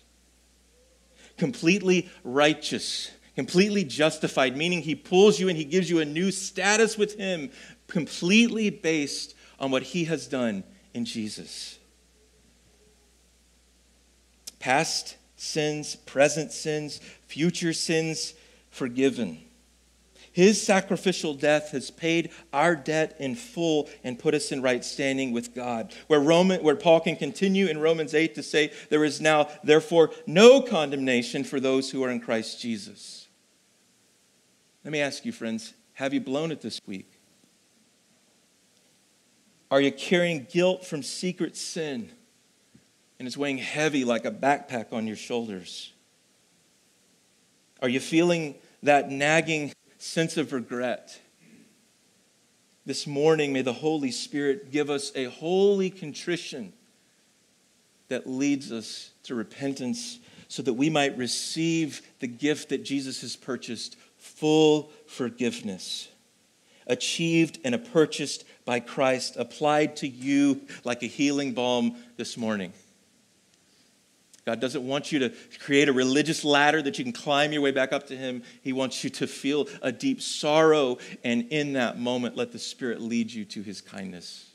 Completely 1.37 2.09
righteous, 2.25 3.11
completely 3.35 3.85
justified, 3.85 4.57
meaning 4.57 4.81
He 4.81 4.95
pulls 4.95 5.39
you 5.39 5.51
and 5.51 5.57
He 5.57 5.65
gives 5.65 5.91
you 5.91 6.01
a 6.01 6.05
new 6.05 6.31
status 6.33 6.97
with 6.97 7.17
Him, 7.19 7.51
completely 7.87 8.71
based 8.71 9.35
on 9.61 9.71
what 9.71 9.83
He 9.83 10.05
has 10.05 10.27
done 10.27 10.65
in 10.95 11.05
Jesus. 11.05 11.79
Past 14.59 15.17
sins, 15.37 15.95
present 15.95 16.53
sins, 16.53 17.01
future 17.27 17.75
sins 17.75 18.33
forgiven. 18.71 19.46
His 20.37 20.61
sacrificial 20.61 21.33
death 21.33 21.71
has 21.71 21.91
paid 21.91 22.31
our 22.53 22.77
debt 22.77 23.17
in 23.19 23.37
full 23.37 23.89
and 24.05 24.19
put 24.19 24.35
us 24.35 24.53
in 24.53 24.61
right 24.61 24.85
standing 24.85 25.33
with 25.33 25.55
God. 25.55 25.95
Where, 26.09 26.21
Roman, 26.21 26.63
where 26.63 26.77
Paul 26.77 27.01
can 27.01 27.17
continue 27.17 27.69
in 27.69 27.81
Romans 27.81 28.13
8 28.13 28.35
to 28.35 28.43
say, 28.43 28.71
There 28.91 29.03
is 29.03 29.19
now, 29.19 29.49
therefore, 29.65 30.11
no 30.27 30.61
condemnation 30.61 31.43
for 31.43 31.59
those 31.59 31.91
who 31.91 32.05
are 32.05 32.11
in 32.11 32.21
Christ 32.21 32.61
Jesus. 32.61 33.29
Let 34.85 34.93
me 34.93 35.01
ask 35.01 35.25
you, 35.25 35.33
friends, 35.33 35.73
have 35.95 36.13
you 36.13 36.21
blown 36.21 36.53
it 36.53 36.61
this 36.61 36.83
week? 36.87 37.11
Are 39.71 39.81
you 39.81 39.91
carrying 39.91 40.47
guilt 40.51 40.85
from 40.85 41.03
secret 41.03 41.57
sin? 41.57 42.13
and 43.19 43.27
it's 43.27 43.37
weighing 43.39 43.57
heavy 43.57 44.05
like 44.05 44.27
a 44.27 44.31
backpack 44.31 44.93
on 44.93 45.07
your 45.07 45.17
shoulders? 45.17 45.95
Are 47.81 47.89
you 47.89 47.99
feeling 47.99 48.57
that 48.83 49.11
nagging 49.11 49.73
sense 49.99 50.37
of 50.37 50.53
regret? 50.53 51.21
This 52.85 53.07
morning, 53.07 53.53
may 53.53 53.63
the 53.63 53.73
Holy 53.73 54.11
Spirit 54.11 54.71
give 54.71 54.91
us 54.91 55.11
a 55.15 55.25
holy 55.25 55.91
contrition 55.91 56.73
that 58.09 58.27
leads 58.27 58.71
us 58.71 59.11
to 59.25 59.35
repentance 59.35 60.21
so 60.49 60.63
that 60.63 60.75
we 60.75 60.89
might 60.89 61.19
receive 61.19 62.03
the 62.21 62.29
gift 62.29 62.69
that 62.69 62.85
Jesus 62.85 63.23
has 63.23 63.35
purchased 63.35 63.97
full 64.17 64.91
forgiveness, 65.07 66.09
achieved 66.87 67.59
and 67.65 67.85
purchased 67.93 68.45
by 68.65 68.79
Christ, 68.79 69.37
applied 69.37 69.97
to 69.97 70.09
you 70.09 70.61
like 70.85 71.03
a 71.03 71.07
healing 71.07 71.53
balm 71.53 71.97
this 72.17 72.37
morning. 72.37 72.73
God 74.47 74.61
doesn't 74.61 74.87
want 74.87 75.11
you 75.11 75.19
to 75.19 75.33
create 75.59 75.89
a 75.89 75.93
religious 75.93 76.45
ladder 76.45 76.81
that 76.81 76.99
you 76.99 77.05
can 77.05 77.13
climb 77.13 77.53
your 77.53 77.63
way 77.63 77.73
back 77.73 77.93
up 77.93 78.07
to 78.07 78.17
Him. 78.17 78.45
He 78.63 78.73
wants 78.73 79.03
you 79.03 79.11
to 79.11 79.27
feel 79.27 79.67
a 79.83 79.91
deep 79.91 80.23
sorrow, 80.23 80.99
and 81.25 81.49
in 81.51 81.73
that 81.73 81.99
moment, 81.99 82.37
let 82.37 82.53
the 82.53 82.59
Spirit 82.61 83.01
lead 83.01 83.33
you 83.33 83.45
to 83.47 83.63
His 83.63 83.81
kindness. 83.81 84.49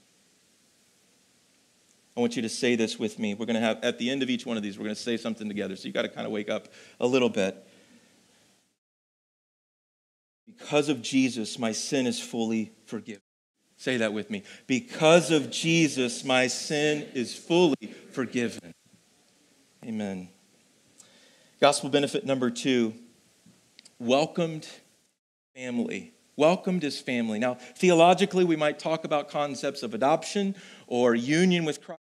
I 2.16 2.22
want 2.22 2.38
you 2.38 2.42
to 2.42 2.50
say 2.50 2.76
this 2.76 2.98
with 2.98 3.20
me. 3.20 3.34
We're 3.34 3.46
going 3.46 3.60
to 3.60 3.66
have, 3.66 3.84
at 3.84 3.98
the 3.98 4.10
end 4.10 4.24
of 4.24 4.30
each 4.30 4.46
one 4.46 4.56
of 4.56 4.64
these, 4.64 4.78
we're 4.78 4.86
going 4.86 4.96
to 4.96 5.02
say 5.02 5.18
something 5.18 5.50
together. 5.50 5.76
So 5.76 5.86
you've 5.86 5.94
got 5.94 6.04
to 6.04 6.10
kind 6.10 6.26
of 6.26 6.32
wake 6.32 6.50
up 6.50 6.70
a 7.02 7.08
little 7.08 7.30
bit. 7.30 7.56
Because 10.46 10.88
of 10.88 11.02
Jesus, 11.02 11.60
my 11.60 11.74
sin 11.74 12.08
is 12.08 12.20
fully 12.20 12.72
forgiven. 12.86 13.22
Say 13.78 13.98
that 13.98 14.14
with 14.14 14.30
me. 14.30 14.44
Because 14.68 15.32
of 15.32 15.50
Jesus, 15.50 16.24
my 16.24 16.48
sin 16.48 17.08
is 17.14 17.36
fully 17.36 17.94
forgiven. 18.12 18.61
Amen. 19.84 20.30
Gospel 21.60 21.90
benefit 21.90 22.24
number 22.24 22.52
two 22.52 22.94
welcomed 23.98 24.68
family. 25.56 26.14
Welcomed 26.36 26.84
as 26.84 27.00
family. 27.00 27.40
Now, 27.40 27.56
theologically, 27.56 28.44
we 28.44 28.56
might 28.56 28.78
talk 28.78 29.06
about 29.06 29.28
concepts 29.28 29.82
of 29.82 29.96
adoption 29.96 30.56
or 30.86 31.16
union 31.16 31.66
with 31.66 31.84
Christ. 31.84 32.00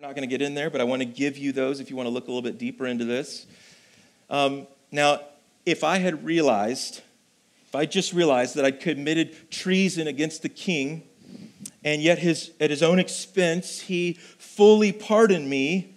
We're 0.00 0.08
not 0.08 0.16
going 0.16 0.28
to 0.28 0.32
get 0.32 0.42
in 0.42 0.54
there, 0.54 0.70
but 0.70 0.80
I 0.80 0.84
want 0.84 1.02
to 1.02 1.06
give 1.06 1.38
you 1.38 1.52
those 1.52 1.78
if 1.78 1.88
you 1.88 1.94
want 1.94 2.08
to 2.08 2.10
look 2.10 2.24
a 2.26 2.32
little 2.32 2.42
bit 2.42 2.58
deeper 2.58 2.84
into 2.84 3.04
this. 3.04 3.46
Um, 4.28 4.66
now, 4.90 5.20
if 5.64 5.84
I 5.84 5.98
had 5.98 6.24
realized, 6.24 7.00
if 7.68 7.76
I 7.76 7.86
just 7.86 8.12
realized 8.12 8.56
that 8.56 8.64
I'd 8.64 8.80
committed 8.80 9.52
treason 9.52 10.08
against 10.08 10.42
the 10.42 10.48
king, 10.48 11.04
and 11.84 12.02
yet 12.02 12.18
his, 12.18 12.50
at 12.58 12.70
his 12.70 12.82
own 12.82 12.98
expense, 12.98 13.82
he 13.82 14.14
fully 14.14 14.90
pardoned 14.90 15.48
me 15.48 15.89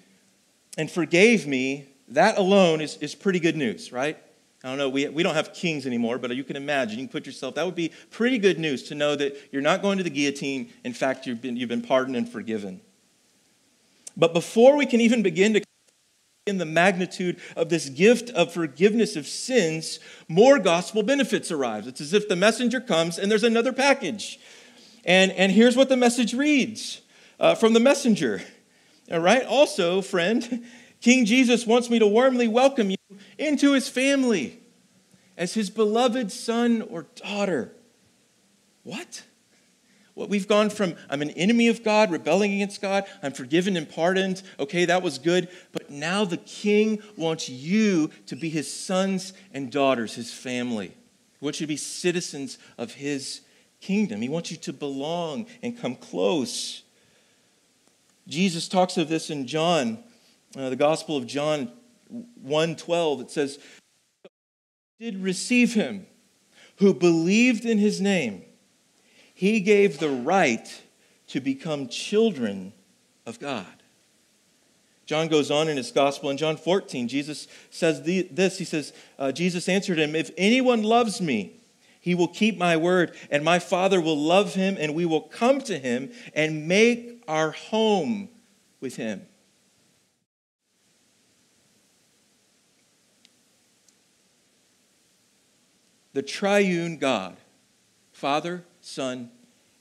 and 0.78 0.90
forgave 0.90 1.48
me, 1.48 1.88
that 2.10 2.38
alone 2.38 2.82
is, 2.82 2.98
is 2.98 3.16
pretty 3.16 3.40
good 3.40 3.56
news, 3.56 3.92
right? 3.92 4.18
I 4.64 4.70
don't 4.70 4.78
know, 4.78 4.90
we, 4.90 5.08
we 5.10 5.24
don't 5.24 5.36
have 5.36 5.54
kings 5.54 5.86
anymore, 5.86 6.18
but 6.18 6.34
you 6.36 6.44
can 6.44 6.56
imagine, 6.56 7.00
you 7.00 7.06
can 7.06 7.12
put 7.12 7.26
yourself, 7.26 7.56
that 7.56 7.66
would 7.66 7.76
be 7.76 7.92
pretty 8.12 8.38
good 8.38 8.60
news 8.60 8.84
to 8.84 8.96
know 8.96 9.16
that 9.16 9.36
you're 9.52 9.62
not 9.62 9.82
going 9.82 9.98
to 9.98 10.04
the 10.04 10.10
guillotine. 10.10 10.72
In 10.86 10.94
fact, 10.94 11.28
you've 11.28 11.42
been, 11.42 11.58
you've 11.58 11.70
been 11.70 11.82
pardoned 11.82 12.16
and 12.16 12.30
forgiven. 12.30 12.80
But 14.16 14.34
before 14.34 14.78
we 14.78 14.86
can 14.86 15.02
even 15.02 15.22
begin 15.22 15.54
to 15.54 15.64
in 16.46 16.58
the 16.58 16.66
magnitude 16.66 17.40
of 17.56 17.70
this 17.70 17.88
gift 17.88 18.30
of 18.32 18.54
forgiveness 18.54 19.16
of 19.16 19.26
sins, 19.26 20.00
more 20.28 20.60
gospel 20.60 21.02
benefits 21.02 21.52
arrive. 21.52 21.88
It's 21.88 22.02
as 22.02 22.14
if 22.14 22.28
the 22.28 22.36
messenger 22.36 22.82
comes 22.82 23.18
and 23.18 23.32
there's 23.32 23.46
another 23.46 23.72
package. 23.72 24.40
And, 25.06 25.32
and 25.32 25.52
here's 25.54 25.78
what 25.78 25.88
the 25.88 25.96
message 25.96 26.34
reads 26.34 27.02
uh, 27.40 27.56
from 27.56 27.74
the 27.74 27.80
messenger 27.80 28.42
all 29.12 29.20
right, 29.20 29.46
also, 29.46 30.02
friend, 30.02 30.63
King 31.02 31.26
Jesus 31.26 31.68
wants 31.68 31.89
me 31.89 32.00
to 32.00 32.08
warmly 32.08 32.48
welcome 32.48 32.89
you 32.89 32.98
into 33.38 33.74
his 33.74 33.89
family 33.89 34.60
as 35.38 35.54
his 35.54 35.70
beloved 35.70 36.32
son 36.32 36.82
or 36.82 37.08
daughter. 37.16 37.74
What? 38.84 39.24
What 40.13 40.30
we've 40.30 40.48
gone 40.48 40.70
from 40.70 40.96
I'm 41.10 41.22
an 41.22 41.32
enemy 41.32 41.68
of 41.68 41.84
God, 41.84 42.12
rebelling 42.12 42.54
against 42.54 42.82
God, 42.82 43.06
I'm 43.22 43.34
forgiven 43.34 43.76
and 43.76 43.89
pardoned. 43.89 44.44
Okay, 44.60 44.86
that 44.86 45.02
was 45.02 45.18
good. 45.18 45.50
But 45.72 45.89
now 45.89 46.24
the 46.24 46.38
king 46.38 47.02
wants 47.18 47.50
you 47.50 48.12
to 48.28 48.36
be 48.36 48.50
his 48.50 48.72
sons 48.72 49.34
and 49.54 49.72
daughters, 49.72 50.13
his 50.13 50.32
family. 50.32 50.94
He 51.39 51.46
wants 51.46 51.60
you 51.60 51.66
to 51.66 51.74
be 51.74 51.78
citizens 51.78 52.60
of 52.78 52.94
his 52.94 53.42
kingdom. 53.82 54.22
He 54.22 54.30
wants 54.30 54.52
you 54.52 54.58
to 54.58 54.74
belong 54.74 55.48
and 55.62 55.78
come 55.78 55.96
close. 55.96 56.83
Jesus 58.28 58.68
talks 58.68 58.98
of 58.98 59.10
this 59.10 59.30
in 59.30 59.48
John, 59.48 60.04
uh, 60.56 60.70
the 60.70 60.76
Gospel 60.76 61.18
of 61.18 61.28
John 61.28 61.72
1:12. 62.42 63.22
It 63.22 63.32
says, 63.32 63.60
"Did 65.00 65.18
receive 65.18 65.74
him 65.74 66.08
who 66.78 66.94
believed 66.94 67.66
in 67.66 67.78
his 67.78 68.00
name. 68.00 68.46
He 69.34 69.60
gave 69.60 70.00
the 70.00 70.10
right 70.10 70.82
to 71.28 71.42
become 71.42 71.88
children 71.88 72.74
of 73.26 73.40
God." 73.40 73.84
John 75.06 75.28
goes 75.28 75.52
on 75.52 75.68
in 75.68 75.76
his 75.76 75.92
gospel 75.92 76.30
in 76.30 76.38
John 76.38 76.56
14. 76.56 77.08
Jesus 77.08 77.48
says 77.70 78.04
this. 78.04 78.58
He 78.58 78.64
says, 78.64 78.94
uh, 79.20 79.32
Jesus 79.32 79.68
answered 79.68 80.00
him, 80.00 80.16
If 80.16 80.32
anyone 80.38 80.82
loves 80.82 81.22
me, 81.22 81.60
he 82.00 82.16
will 82.16 82.28
keep 82.28 82.58
my 82.58 82.78
word, 82.78 83.16
and 83.30 83.44
my 83.44 83.60
Father 83.60 84.00
will 84.00 84.18
love 84.18 84.56
him, 84.56 84.78
and 84.80 84.96
we 84.96 85.06
will 85.06 85.22
come 85.22 85.62
to 85.62 85.78
him 85.78 86.12
and 86.34 86.68
make 86.68 87.12
our 87.28 87.52
home 87.52 88.30
with 88.80 88.96
him. 88.96 89.26
The 96.14 96.22
triune 96.22 96.98
God, 96.98 97.38
Father, 98.12 98.66
Son, 98.82 99.32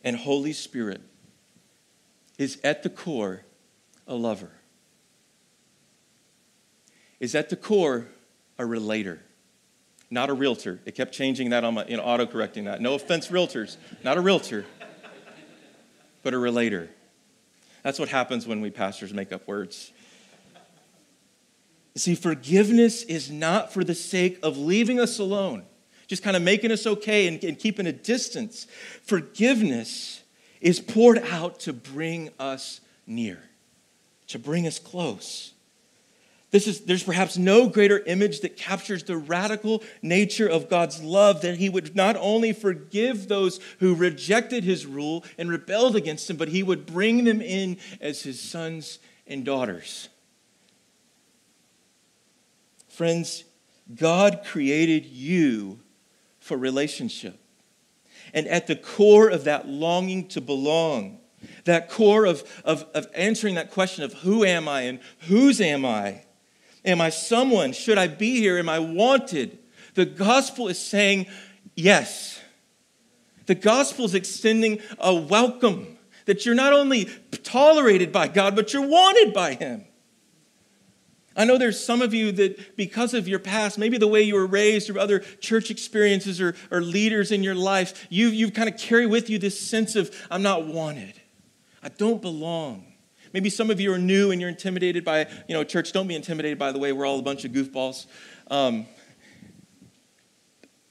and 0.03 0.17
Holy 0.17 0.53
Spirit, 0.53 1.03
is 2.39 2.59
at 2.65 2.83
the 2.83 2.91
core 2.91 3.45
a 4.07 4.15
lover, 4.15 4.53
is 7.21 7.35
at 7.35 7.51
the 7.51 7.57
core 7.57 8.09
a 8.59 8.65
relator 8.65 9.23
not 10.13 10.29
a 10.29 10.35
realtor. 10.35 10.79
It 10.85 10.95
kept 10.95 11.15
changing 11.15 11.51
that 11.51 11.65
on 11.65 11.73
my, 11.73 11.87
you 11.87 11.97
know, 11.97 12.03
auto 12.03 12.27
correcting 12.27 12.65
that. 12.65 12.83
No 12.83 12.93
offense, 12.93 13.29
realtors, 13.29 13.79
not 14.05 14.19
a 14.19 14.21
realtor, 14.21 14.67
but 16.23 16.35
a 16.35 16.39
relator. 16.39 16.91
That's 17.83 17.99
what 17.99 18.09
happens 18.09 18.47
when 18.47 18.61
we 18.61 18.71
pastors 18.71 19.12
make 19.12 19.33
up 19.33 19.47
words. 19.47 19.92
See, 21.95 22.14
forgiveness 22.14 23.03
is 23.03 23.31
not 23.31 23.73
for 23.73 23.85
the 23.85 23.95
sake 23.95 24.38
of 24.42 24.57
leaving 24.57 24.99
us 24.99 25.18
alone, 25.18 25.64
just 26.07 26.23
kind 26.23 26.37
of 26.37 26.42
making 26.42 26.73
us 26.73 26.87
okay 26.87 27.27
and, 27.27 27.42
and 27.45 27.59
keeping 27.59 27.87
a 27.87 27.92
distance. 27.92 28.66
Forgiveness 29.03 30.23
is 30.61 30.81
poured 30.81 31.18
out 31.18 31.61
to 31.61 31.73
bring 31.73 32.31
us 32.38 32.81
near, 33.07 33.38
to 34.29 34.38
bring 34.38 34.66
us 34.66 34.79
close. 34.79 35.52
This 36.53 36.67
is, 36.67 36.83
there's 36.83 37.03
perhaps 37.03 37.38
no 37.38 37.67
greater 37.67 38.01
image 38.01 38.41
that 38.41 38.59
captures 38.59 39.03
the 39.03 39.17
radical 39.17 39.83
nature 40.03 40.47
of 40.47 40.69
God's 40.69 41.03
love 41.03 41.41
that 41.41 41.57
He 41.57 41.71
would 41.71 41.97
not 41.97 42.15
only 42.17 42.53
forgive 42.53 43.27
those 43.27 43.59
who 43.81 43.95
rejected 43.95 44.62
His 44.62 44.85
rule 44.85 45.25
and 45.38 45.51
rebelled 45.51 45.97
against 45.97 46.29
Him, 46.29 46.37
but 46.37 46.49
He 46.49 46.62
would 46.62 46.85
bring 46.85 47.25
them 47.25 47.41
in 47.41 47.79
as 48.03 48.23
His 48.23 48.38
sons 48.38 48.99
and 49.27 49.47
daughters. 49.47 50.11
Friends, 52.91 53.45
God 53.95 54.43
created 54.45 55.07
you 55.07 55.81
for 56.38 56.59
relationship. 56.59 57.38
And 58.35 58.47
at 58.47 58.67
the 58.67 58.77
core 58.77 59.31
of 59.31 59.45
that 59.45 59.69
longing 59.69 60.29
to 60.29 60.43
belong, 60.43 61.19
that 61.65 61.88
core 61.88 62.27
of, 62.27 62.45
of, 62.62 62.85
of 62.95 63.07
answering 63.15 63.55
that 63.55 63.71
question 63.71 64.05
of 64.05 64.12
who 64.12 64.45
am 64.45 64.69
I 64.69 64.83
and 64.83 65.01
whose 65.21 65.59
am 65.59 65.87
I? 65.87 66.25
Am 66.85 67.01
I 67.01 67.11
someone? 67.11 67.73
Should 67.73 67.99
I 67.99 68.09
be 68.09 68.38
here? 68.38 68.59
Am 68.59 68.68
I 68.68 68.79
wanted? 68.79 69.59
The 69.95 70.05
gospel 70.05 70.68
is 70.68 70.79
saying 70.79 71.27
yes. 71.77 72.40
The 73.47 73.55
gospel 73.55 74.05
is 74.05 74.14
extending 74.14 74.81
a 74.99 75.14
welcome 75.14 75.99
that 76.27 76.47
you're 76.47 76.55
not 76.55 76.73
only 76.73 77.09
tolerated 77.42 78.12
by 78.12 78.29
God, 78.29 78.55
but 78.57 78.73
you're 78.73 78.87
wanted 78.87 79.35
by 79.35 79.55
Him. 79.55 79.85
I 81.35 81.45
know 81.45 81.57
there's 81.57 81.83
some 81.83 82.03
of 82.03 82.12
you 82.12 82.31
that, 82.33 82.77
because 82.77 83.14
of 83.14 83.27
your 83.27 83.38
past, 83.38 83.79
maybe 83.79 83.97
the 83.97 84.07
way 84.07 84.23
you 84.23 84.35
were 84.35 84.47
raised 84.47 84.90
or 84.90 84.99
other 84.99 85.21
church 85.40 85.71
experiences 85.71 86.40
or, 86.40 86.55
or 86.71 86.83
leaders 86.83 87.33
in 87.33 87.42
your 87.42 87.55
life, 87.55 88.07
you, 88.11 88.29
you 88.29 88.51
kind 88.51 88.68
of 88.68 88.77
carry 88.77 89.07
with 89.07 89.31
you 89.31 89.38
this 89.38 89.59
sense 89.59 89.97
of, 89.97 90.14
I'm 90.31 90.42
not 90.42 90.66
wanted. 90.66 91.14
I 91.83 91.88
don't 91.88 92.21
belong. 92.21 92.92
Maybe 93.33 93.51
some 93.51 93.71
of 93.71 93.81
you 93.81 93.92
are 93.92 93.99
new 93.99 94.31
and 94.31 94.40
you're 94.40 94.51
intimidated 94.51 95.05
by, 95.05 95.27
you 95.49 95.55
know, 95.55 95.64
church, 95.64 95.92
don't 95.92 96.07
be 96.07 96.14
intimidated, 96.14 96.59
by 96.59 96.73
the 96.73 96.79
way, 96.79 96.92
we're 96.92 97.07
all 97.07 97.18
a 97.18 97.23
bunch 97.23 97.45
of 97.45 97.53
goofballs. 97.53 98.07
Um, 98.51 98.87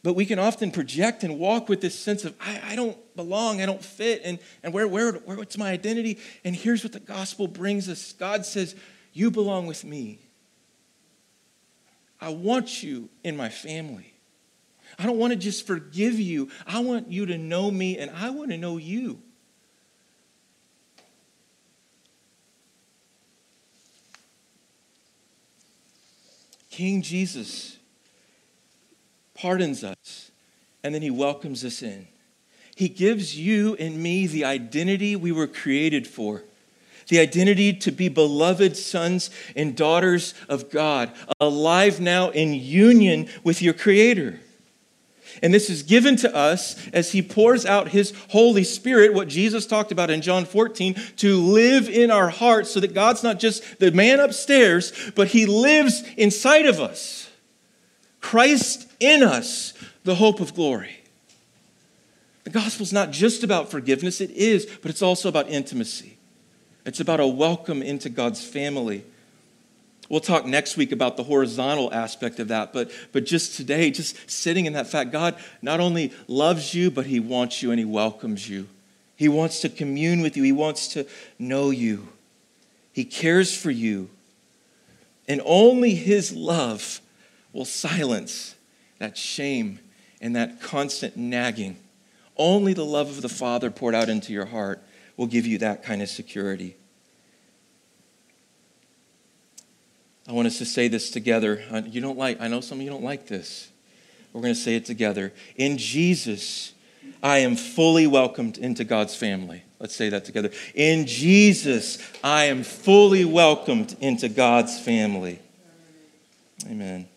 but 0.04 0.14
we 0.14 0.26
can 0.26 0.40
often 0.40 0.72
project 0.72 1.24
and 1.24 1.38
walk 1.38 1.70
with 1.70 1.82
this 1.82 1.98
sense 1.98 2.26
of, 2.26 2.36
I, 2.42 2.60
I 2.72 2.76
don't 2.76 2.98
belong, 3.16 3.62
I 3.62 3.68
don't 3.68 3.84
fit, 3.84 4.22
and, 4.24 4.40
and 4.64 4.74
where, 4.74 4.88
where, 4.88 5.14
where, 5.14 5.38
what's 5.38 5.58
my 5.58 5.70
identity? 5.70 6.18
And 6.44 6.56
here's 6.56 6.84
what 6.84 6.94
the 6.94 7.00
gospel 7.00 7.48
brings 7.48 7.88
us 7.88 8.14
God 8.14 8.46
says, 8.46 8.76
You 9.14 9.30
belong 9.30 9.68
with 9.68 9.84
me. 9.84 10.20
I 12.20 12.30
want 12.30 12.82
you 12.82 13.10
in 13.24 13.38
my 13.38 13.50
family. 13.50 14.14
I 14.98 15.06
don't 15.06 15.18
want 15.18 15.34
to 15.34 15.40
just 15.40 15.66
forgive 15.66 16.20
you. 16.20 16.50
I 16.68 16.80
want 16.80 17.12
you 17.12 17.28
to 17.28 17.38
know 17.38 17.70
me, 17.70 17.98
and 17.98 18.12
I 18.12 18.32
want 18.32 18.52
to 18.52 18.58
know 18.58 18.78
you. 18.78 19.22
King 26.72 27.04
Jesus 27.04 27.78
pardons 29.36 29.84
us 29.84 30.32
and 30.84 30.96
then 30.96 31.04
he 31.04 31.12
welcomes 31.12 31.64
us 31.64 31.84
in. 31.84 32.08
He 32.76 32.90
gives 32.90 33.38
you 33.38 33.76
and 33.76 34.02
me 34.02 34.26
the 34.26 34.46
identity 34.46 35.16
we 35.16 35.32
were 35.32 35.48
created 35.48 36.08
for 36.08 36.44
the 37.12 37.20
identity 37.20 37.74
to 37.74 37.92
be 37.92 38.08
beloved 38.08 38.78
sons 38.78 39.30
and 39.54 39.76
daughters 39.76 40.34
of 40.48 40.70
God, 40.70 41.12
alive 41.42 42.00
now 42.00 42.30
in 42.30 42.54
union 42.54 43.28
with 43.44 43.62
your 43.62 43.74
Creator. 43.74 44.40
And 45.42 45.54
this 45.54 45.70
is 45.70 45.84
given 45.84 46.16
to 46.18 46.36
us 46.36 46.88
as 46.90 47.12
He 47.12 47.22
pours 47.22 47.66
out 47.66 47.90
His 47.90 48.14
Holy 48.30 48.64
Spirit, 48.64 49.14
what 49.14 49.28
Jesus 49.28 49.66
talked 49.66 49.92
about 49.92 50.10
in 50.10 50.22
John 50.22 50.46
14, 50.46 50.96
to 51.18 51.38
live 51.40 51.90
in 51.90 52.12
our 52.12 52.30
hearts 52.30 52.72
so 52.72 52.80
that 52.80 52.94
God's 52.94 53.24
not 53.24 53.40
just 53.40 53.80
the 53.80 53.92
man 53.92 54.20
upstairs, 54.20 55.12
but 55.16 55.30
He 55.30 55.46
lives 55.46 56.04
inside 56.18 56.66
of 56.66 56.80
us. 56.80 57.30
Christ 58.20 58.92
in 59.00 59.24
us, 59.24 59.74
the 60.04 60.16
hope 60.16 60.40
of 60.40 60.54
glory. 60.54 61.02
The 62.44 62.50
gospel 62.50 62.84
is 62.84 62.94
not 62.94 63.12
just 63.12 63.44
about 63.44 63.70
forgiveness, 63.70 64.22
it 64.22 64.32
is, 64.32 64.66
but 64.82 64.90
it's 64.90 65.02
also 65.02 65.30
about 65.30 65.50
intimacy. 65.50 66.18
It's 66.86 67.00
about 67.00 67.20
a 67.20 67.28
welcome 67.28 67.82
into 67.82 68.10
God's 68.10 68.44
family. 68.44 69.04
We'll 70.12 70.20
talk 70.20 70.46
next 70.46 70.76
week 70.76 70.92
about 70.92 71.16
the 71.16 71.24
horizontal 71.24 71.94
aspect 71.94 72.42
of 72.42 72.50
that, 72.50 72.74
but, 72.74 72.92
but 73.14 73.24
just 73.24 73.56
today, 73.56 73.92
just 73.92 74.30
sitting 74.30 74.66
in 74.66 74.74
that 74.74 74.88
fact, 74.88 75.14
God 75.14 75.38
not 75.62 75.80
only 75.80 76.12
loves 76.28 76.74
you, 76.74 76.92
but 76.92 77.06
He 77.06 77.22
wants 77.22 77.64
you 77.64 77.72
and 77.72 77.80
He 77.80 77.86
welcomes 77.86 78.50
you. 78.50 78.68
He 79.16 79.30
wants 79.30 79.62
to 79.62 79.70
commune 79.70 80.20
with 80.20 80.36
you, 80.36 80.44
He 80.44 80.52
wants 80.52 80.90
to 80.90 81.08
know 81.40 81.70
you, 81.70 82.10
He 82.92 83.06
cares 83.06 83.56
for 83.56 83.72
you. 83.72 84.10
And 85.30 85.42
only 85.46 85.96
His 85.96 86.34
love 86.34 87.00
will 87.54 87.64
silence 87.64 88.56
that 89.00 89.18
shame 89.18 89.80
and 90.20 90.36
that 90.36 90.60
constant 90.60 91.16
nagging. 91.16 91.78
Only 92.36 92.74
the 92.74 92.84
love 92.84 93.08
of 93.08 93.22
the 93.22 93.30
Father 93.30 93.72
poured 93.72 93.96
out 93.96 94.10
into 94.10 94.34
your 94.34 94.48
heart 94.48 94.84
will 95.16 95.28
give 95.28 95.48
you 95.48 95.60
that 95.60 95.84
kind 95.84 96.02
of 96.02 96.10
security. 96.10 96.76
I 100.28 100.34
want 100.34 100.48
us 100.48 100.60
to 100.60 100.66
say 100.66 100.88
this 100.88 101.10
together. 101.10 101.64
Uh, 101.72 101.82
you 101.86 102.00
don't 102.02 102.18
like, 102.18 102.40
I 102.40 102.48
know 102.48 102.62
some 102.62 102.80
of 102.80 102.84
you 102.84 102.90
don't 102.90 103.04
like 103.04 103.28
this. 103.28 103.70
We're 104.34 104.42
going 104.42 104.54
to 104.54 104.60
say 104.60 104.76
it 104.76 104.86
together. 104.86 105.34
In 105.56 105.78
Jesus, 105.78 106.74
I 107.22 107.40
am 107.40 107.56
fully 107.56 108.08
welcomed 108.08 108.58
into 108.58 108.84
God's 108.84 109.16
family. 109.16 109.64
Let's 109.80 109.96
say 109.96 110.10
that 110.10 110.26
together. 110.26 110.52
In 110.76 111.08
Jesus, 111.08 111.98
I 112.24 112.46
am 112.46 112.64
fully 112.64 113.26
welcomed 113.26 113.96
into 114.00 114.30
God's 114.30 114.80
family. 114.80 115.40
Amen. 116.68 117.08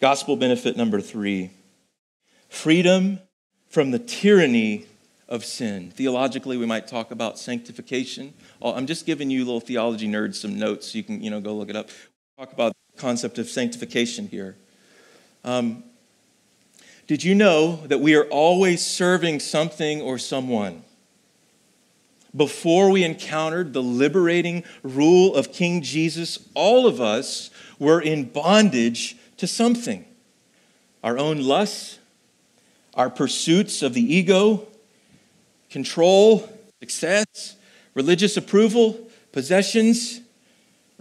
Gospel 0.00 0.36
benefit 0.36 0.76
number 0.76 1.00
three 1.00 1.50
freedom 2.48 3.18
from 3.68 3.90
the 3.90 3.98
tyranny 3.98 4.86
of 5.28 5.44
sin. 5.44 5.90
Theologically, 5.90 6.56
we 6.56 6.66
might 6.66 6.86
talk 6.86 7.10
about 7.10 7.38
sanctification. 7.38 8.34
I'm 8.60 8.86
just 8.86 9.06
giving 9.06 9.30
you 9.30 9.44
little 9.44 9.60
theology 9.60 10.06
nerds 10.06 10.36
some 10.36 10.58
notes 10.58 10.92
so 10.92 10.98
you 10.98 11.04
can 11.04 11.22
you 11.22 11.30
know, 11.30 11.40
go 11.40 11.56
look 11.56 11.70
it 11.70 11.76
up. 11.76 11.88
Talk 12.42 12.52
about 12.52 12.72
the 12.96 13.00
concept 13.00 13.38
of 13.38 13.48
sanctification 13.48 14.26
here. 14.26 14.56
Um, 15.44 15.84
did 17.06 17.22
you 17.22 17.36
know 17.36 17.86
that 17.86 18.00
we 18.00 18.16
are 18.16 18.24
always 18.24 18.84
serving 18.84 19.38
something 19.38 20.00
or 20.00 20.18
someone? 20.18 20.82
Before 22.34 22.90
we 22.90 23.04
encountered 23.04 23.72
the 23.72 23.80
liberating 23.80 24.64
rule 24.82 25.36
of 25.36 25.52
King 25.52 25.82
Jesus, 25.82 26.48
all 26.54 26.88
of 26.88 27.00
us 27.00 27.50
were 27.78 28.00
in 28.00 28.24
bondage 28.24 29.16
to 29.36 29.46
something 29.46 30.04
our 31.04 31.18
own 31.18 31.42
lusts, 31.42 32.00
our 32.94 33.08
pursuits 33.08 33.82
of 33.84 33.94
the 33.94 34.02
ego, 34.02 34.66
control, 35.70 36.52
success, 36.80 37.54
religious 37.94 38.36
approval, 38.36 38.98
possessions, 39.30 40.21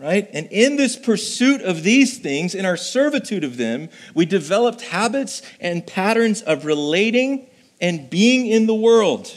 right? 0.02 0.28
And 0.34 0.48
in 0.52 0.78
this 0.78 0.96
pursuit 0.96 1.62
of 1.62 1.84
these 1.84 2.18
things, 2.18 2.56
in 2.56 2.66
our 2.66 2.76
servitude 2.76 3.44
of 3.44 3.58
them, 3.58 3.88
we 4.16 4.26
developed 4.26 4.82
habits 4.82 5.44
and 5.60 5.86
patterns 5.86 6.42
of 6.42 6.66
relating 6.66 7.48
and 7.80 8.10
being 8.10 8.48
in 8.48 8.66
the 8.66 8.74
world. 8.74 9.32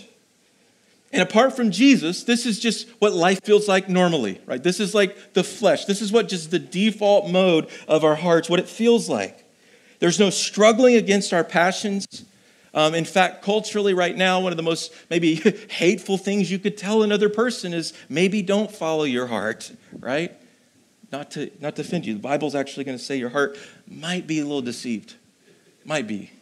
And 1.13 1.21
apart 1.21 1.55
from 1.55 1.71
Jesus, 1.71 2.25
this 2.25 2.47
is 2.47 2.59
just 2.59 2.89
what 2.99 3.13
life 3.13 3.41
feels 3.45 3.69
like 3.69 3.91
normally, 3.91 4.41
right? 4.47 4.63
This 4.63 4.81
is 4.81 4.95
like 4.95 5.35
the 5.35 5.45
flesh. 5.45 5.85
This 5.85 6.01
is 6.01 6.11
what 6.11 6.29
just 6.29 6.51
the 6.51 6.59
default 6.59 7.29
mode 7.29 7.69
of 7.87 8.03
our 8.03 8.17
hearts, 8.17 8.49
what 8.49 8.59
it 8.59 8.69
feels 8.69 9.07
like. 9.07 9.45
There's 9.99 10.19
no 10.19 10.31
struggling 10.31 10.97
against 10.97 11.35
our 11.35 11.45
passions. 11.45 12.25
Um, 12.73 12.95
in 12.95 13.05
fact, 13.05 13.45
culturally, 13.45 13.93
right 13.93 14.17
now, 14.17 14.41
one 14.41 14.51
of 14.51 14.57
the 14.57 14.63
most 14.63 14.95
maybe 15.11 15.35
hateful 15.69 16.17
things 16.17 16.51
you 16.51 16.59
could 16.59 16.79
tell 16.79 17.03
another 17.03 17.29
person 17.29 17.75
is 17.75 17.93
maybe 18.09 18.41
don't 18.41 18.71
follow 18.71 19.05
your 19.05 19.27
heart, 19.27 19.71
right? 20.01 20.35
Not 21.15 21.31
to, 21.31 21.49
not 21.61 21.77
to 21.77 21.83
offend 21.83 22.07
you. 22.07 22.15
The 22.15 22.19
Bible's 22.19 22.57
actually 22.57 22.83
going 22.83 22.99
to 22.99 23.05
say 23.05 23.17
your 23.17 23.29
heart 23.29 23.57
might 23.87 24.27
be 24.27 24.41
a 24.41 24.43
little 24.43 24.63
deceived. 24.63 25.15
Might 25.85 26.09
be. 26.09 26.33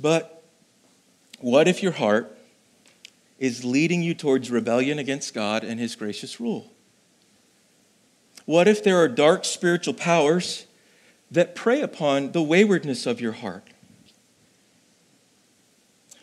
But 0.00 0.42
what 1.38 1.68
if 1.68 1.82
your 1.82 1.92
heart 1.92 2.34
is 3.38 3.66
leading 3.66 4.02
you 4.02 4.14
towards 4.14 4.50
rebellion 4.50 4.98
against 4.98 5.34
God 5.34 5.64
and 5.64 5.78
His 5.78 5.94
gracious 5.94 6.40
rule? 6.40 6.72
What 8.46 8.68
if 8.68 8.82
there 8.82 8.96
are 8.96 9.06
dark 9.06 9.44
spiritual 9.44 9.92
powers 9.92 10.64
that 11.30 11.54
prey 11.54 11.82
upon 11.82 12.32
the 12.32 12.42
waywardness 12.42 13.04
of 13.04 13.20
your 13.20 13.32
heart? 13.32 13.68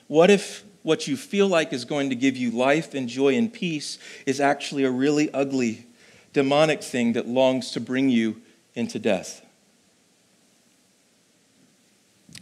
What 0.08 0.32
if 0.32 0.64
what 0.84 1.08
you 1.08 1.18
feel 1.18 1.48
like 1.48 1.74
is 1.74 1.86
going 1.86 2.10
to 2.10 2.15
give 2.15 2.38
you 2.38 2.52
life 2.52 2.94
and 2.94 3.08
joy 3.10 3.36
and 3.36 3.52
peace 3.52 3.98
is 4.26 4.39
actually 4.39 4.84
a 4.84 4.92
really 4.92 5.32
ugly, 5.34 5.88
demonic 6.34 6.82
thing 6.84 7.13
that 7.13 7.28
longs 7.28 7.72
to 7.72 7.80
bring 7.80 8.10
you 8.10 8.42
into 8.76 9.00
death? 9.00 9.46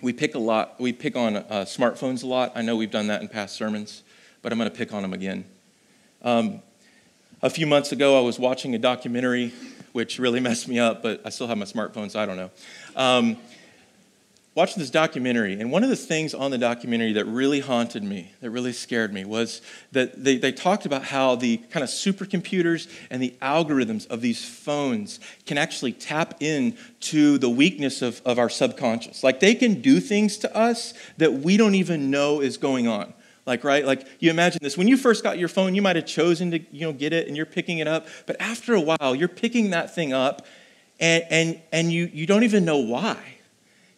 We 0.02 0.14
pick 0.14 0.36
a 0.36 0.40
lot, 0.40 0.80
we 0.80 0.94
pick 0.94 1.16
on 1.16 1.38
uh, 1.38 1.66
smartphones 1.66 2.24
a 2.24 2.28
lot. 2.28 2.52
I 2.56 2.62
know 2.62 2.76
we've 2.76 2.92
done 2.92 3.08
that 3.08 3.22
in 3.22 3.28
past 3.28 3.56
sermons, 3.56 4.04
but 4.42 4.52
I'm 4.52 4.60
going 4.60 4.70
to 4.70 4.76
pick 4.76 4.94
on 4.94 5.02
them 5.02 5.14
again. 5.14 5.46
Um, 6.22 6.62
A 7.44 7.50
few 7.50 7.68
months 7.68 7.92
ago, 7.92 8.18
I 8.18 8.22
was 8.22 8.40
watching 8.40 8.74
a 8.76 8.80
documentary, 8.80 9.54
which 9.94 10.20
really 10.20 10.40
messed 10.48 10.68
me 10.68 10.80
up, 10.80 11.02
but 11.02 11.22
I 11.26 11.30
still 11.30 11.48
have 11.48 11.58
my 11.58 11.66
smartphone, 11.66 12.10
so 12.10 12.20
I 12.20 12.26
don't 12.26 12.38
know. 12.38 12.52
Um, 12.96 13.38
watching 14.58 14.80
this 14.80 14.90
documentary, 14.90 15.54
and 15.54 15.72
one 15.72 15.84
of 15.84 15.90
the 15.90 15.96
things 15.96 16.34
on 16.34 16.50
the 16.50 16.58
documentary 16.58 17.14
that 17.14 17.26
really 17.26 17.60
haunted 17.60 18.04
me, 18.04 18.32
that 18.42 18.50
really 18.50 18.74
scared 18.74 19.14
me, 19.14 19.24
was 19.24 19.62
that 19.92 20.24
they, 20.24 20.36
they 20.36 20.52
talked 20.52 20.84
about 20.84 21.04
how 21.04 21.36
the 21.36 21.58
kind 21.70 21.84
of 21.84 21.90
supercomputers 21.92 22.90
and 23.12 23.22
the 23.22 23.36
algorithms 23.40 24.08
of 24.08 24.22
these 24.22 24.44
phones 24.44 25.20
can 25.46 25.60
actually 25.60 25.94
tap 25.94 26.42
into 26.42 27.38
the 27.38 27.48
weakness 27.48 28.02
of, 28.02 28.20
of 28.26 28.40
our 28.40 28.50
subconscious. 28.50 29.24
Like 29.24 29.42
they 29.42 29.54
can 29.54 29.80
do 29.80 30.00
things 30.00 30.38
to 30.38 30.58
us 30.58 30.96
that 31.18 31.32
we 31.32 31.56
don't 31.56 31.76
even 31.76 32.10
know 32.10 32.42
is 32.42 32.58
going 32.58 32.88
on. 32.88 33.14
Like, 33.46 33.64
right? 33.64 33.86
Like, 33.86 34.08
you 34.20 34.32
imagine 34.32 34.58
this. 34.64 34.76
When 34.76 34.88
you 34.88 34.98
first 34.98 35.24
got 35.24 35.38
your 35.38 35.50
phone, 35.50 35.76
you 35.76 35.84
might 35.84 35.98
have 35.98 36.08
chosen 36.08 36.50
to, 36.50 36.60
you 36.72 36.82
know, 36.82 36.94
get 36.94 37.14
it 37.14 37.28
and 37.28 37.38
you're 37.38 37.46
picking 37.46 37.78
it 37.78 37.88
up. 37.88 38.08
But 38.26 38.42
after 38.42 38.74
a 38.74 38.82
while, 38.82 39.14
you're 39.14 39.28
picking 39.28 39.70
that 39.70 39.94
thing 39.94 40.14
up 40.14 40.48
and, 41.00 41.24
and, 41.30 41.62
and 41.72 41.92
you, 41.94 42.10
you 42.12 42.26
don't 42.26 42.44
even 42.44 42.66
know 42.66 42.80
why. 42.80 43.37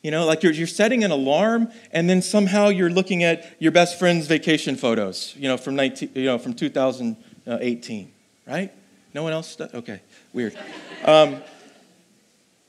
You 0.01 0.11
know, 0.11 0.25
like 0.25 0.43
you're, 0.43 0.53
you're 0.53 0.67
setting 0.67 1.03
an 1.03 1.11
alarm 1.11 1.71
and 1.91 2.09
then 2.09 2.21
somehow 2.21 2.69
you're 2.69 2.89
looking 2.89 3.23
at 3.23 3.55
your 3.59 3.71
best 3.71 3.99
friend's 3.99 4.27
vacation 4.27 4.77
photos, 4.77 5.35
you 5.37 5.47
know, 5.49 5.57
from, 5.57 5.75
19, 5.75 6.11
you 6.15 6.25
know, 6.25 6.37
from 6.37 6.53
2018, 6.53 8.11
right? 8.47 8.71
No 9.13 9.23
one 9.23 9.33
else 9.33 9.55
does? 9.57 9.73
Okay, 9.73 10.01
weird. 10.31 10.57
Um, 11.03 11.41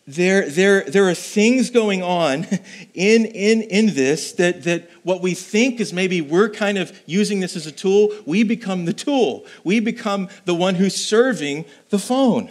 there, 0.09 0.49
there, 0.51 0.83
there 0.83 1.09
are 1.09 1.15
things 1.15 1.71
going 1.71 2.03
on 2.03 2.47
in, 2.95 3.27
in, 3.27 3.63
in 3.63 3.95
this 3.95 4.33
that, 4.33 4.65
that 4.65 4.91
what 5.05 5.23
we 5.23 5.35
think 5.35 5.79
is 5.79 5.93
maybe 5.93 6.21
we're 6.21 6.51
kind 6.51 6.79
of 6.79 6.99
using 7.07 7.39
this 7.39 7.55
as 7.55 7.67
a 7.67 7.73
tool, 7.73 8.13
we 8.27 8.43
become 8.43 8.87
the 8.87 8.93
tool. 8.93 9.47
We 9.63 9.79
become 9.79 10.29
the 10.47 10.55
one 10.55 10.75
who's 10.75 10.97
serving 10.97 11.65
the 11.91 11.99
phone. 12.01 12.51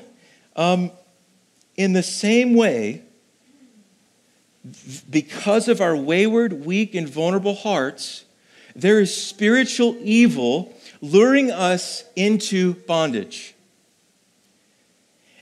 Um, 0.56 0.92
in 1.76 1.92
the 1.92 2.04
same 2.04 2.56
way, 2.56 3.04
because 5.10 5.68
of 5.68 5.82
our 5.82 5.96
wayward, 5.96 6.66
weak, 6.66 6.96
and 6.96 7.08
vulnerable 7.08 7.56
hearts, 7.56 8.26
there 8.76 9.00
is 9.00 9.16
spiritual 9.16 9.98
evil 10.02 10.76
luring 11.02 11.52
us 11.52 12.04
into 12.16 12.74
bondage. 12.74 13.56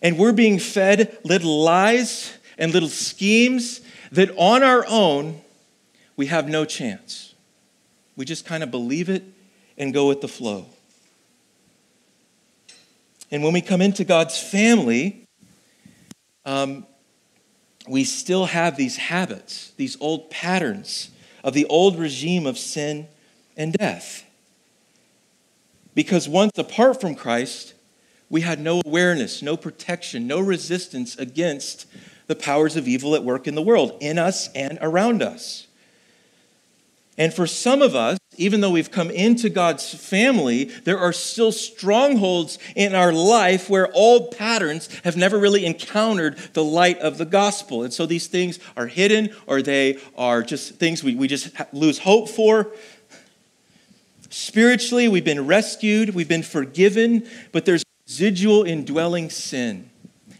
And 0.02 0.18
we're 0.18 0.34
being 0.34 0.60
fed 0.60 1.18
little 1.24 1.64
lies 1.64 2.34
and 2.58 2.72
little 2.72 2.90
schemes 2.90 3.82
that 4.12 4.32
on 4.38 4.64
our 4.64 4.86
own 4.88 5.42
we 6.16 6.28
have 6.28 6.48
no 6.48 6.66
chance. 6.66 7.36
We 8.16 8.26
just 8.26 8.46
kind 8.46 8.64
of 8.64 8.72
believe 8.72 9.10
it 9.10 9.24
and 9.78 9.94
go 9.94 10.08
with 10.08 10.22
the 10.22 10.28
flow. 10.28 10.66
And 13.30 13.44
when 13.44 13.54
we 13.54 13.62
come 13.62 13.82
into 13.82 14.04
God's 14.04 14.40
family, 14.40 15.28
um, 16.46 16.86
we 17.90 18.04
still 18.04 18.46
have 18.46 18.78
these 18.78 18.98
habits, 18.98 19.72
these 19.78 19.98
old 20.00 20.30
patterns 20.30 21.10
of 21.44 21.54
the 21.54 21.66
old 21.66 21.98
regime 21.98 22.46
of 22.46 22.58
sin 22.58 23.08
and 23.56 23.74
death. 23.74 24.26
Because 25.96 26.30
once 26.30 26.58
apart 26.58 27.02
from 27.02 27.16
Christ, 27.16 27.74
we 28.30 28.42
had 28.42 28.60
no 28.60 28.82
awareness, 28.86 29.42
no 29.42 29.58
protection, 29.58 30.28
no 30.28 30.40
resistance 30.40 31.16
against 31.18 31.86
the 32.28 32.36
powers 32.36 32.76
of 32.76 32.88
evil 32.88 33.16
at 33.16 33.24
work 33.24 33.48
in 33.48 33.56
the 33.56 33.62
world, 33.62 33.98
in 34.02 34.20
us 34.20 34.50
and 34.54 34.78
around 34.82 35.24
us. 35.24 35.68
And 37.18 37.34
for 37.34 37.48
some 37.48 37.82
of 37.82 37.96
us, 37.96 38.20
even 38.38 38.62
though 38.62 38.72
we've 38.72 38.92
come 38.92 39.10
into 39.10 39.50
God's 39.50 39.94
family, 39.94 40.66
there 40.66 41.00
are 41.00 41.12
still 41.12 41.52
strongholds 41.52 42.60
in 42.76 42.96
our 42.96 43.12
life 43.12 43.70
where 43.70 43.92
old 43.94 44.38
patterns 44.38 44.90
have 45.04 45.18
never 45.18 45.38
really 45.38 45.66
encountered 45.66 46.38
the 46.54 46.64
light 46.64 47.00
of 47.00 47.18
the 47.18 47.26
gospel. 47.26 47.84
And 47.84 47.94
so 47.94 48.06
these 48.06 48.28
things 48.28 48.60
are 48.76 48.88
hidden 48.88 49.36
or 49.48 49.62
they 49.62 50.00
are 50.18 50.44
just 50.44 50.76
things 50.76 51.04
we, 51.04 51.16
we 51.16 51.28
just 51.28 51.50
lose 51.74 52.00
hope 52.00 52.30
for. 52.30 52.72
Spiritually, 54.30 55.08
we've 55.08 55.26
been 55.26 55.48
rescued, 55.48 56.14
we've 56.14 56.28
been 56.28 56.44
forgiven, 56.44 57.28
but 57.52 57.66
there's 57.66 57.84
residual 58.06 58.64
indwelling 58.64 59.30
sin. 59.30 59.90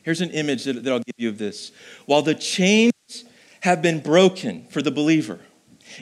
Here's 0.04 0.22
an 0.22 0.30
image 0.32 0.66
that, 0.66 0.84
that 0.84 0.94
I'll 0.94 1.00
give 1.00 1.16
you 1.18 1.30
of 1.30 1.38
this. 1.38 1.72
While 2.06 2.22
the 2.22 2.36
chains 2.36 2.94
have 3.62 3.82
been 3.82 4.00
broken 4.00 4.66
for 4.70 4.82
the 4.82 4.92
believer 4.92 5.40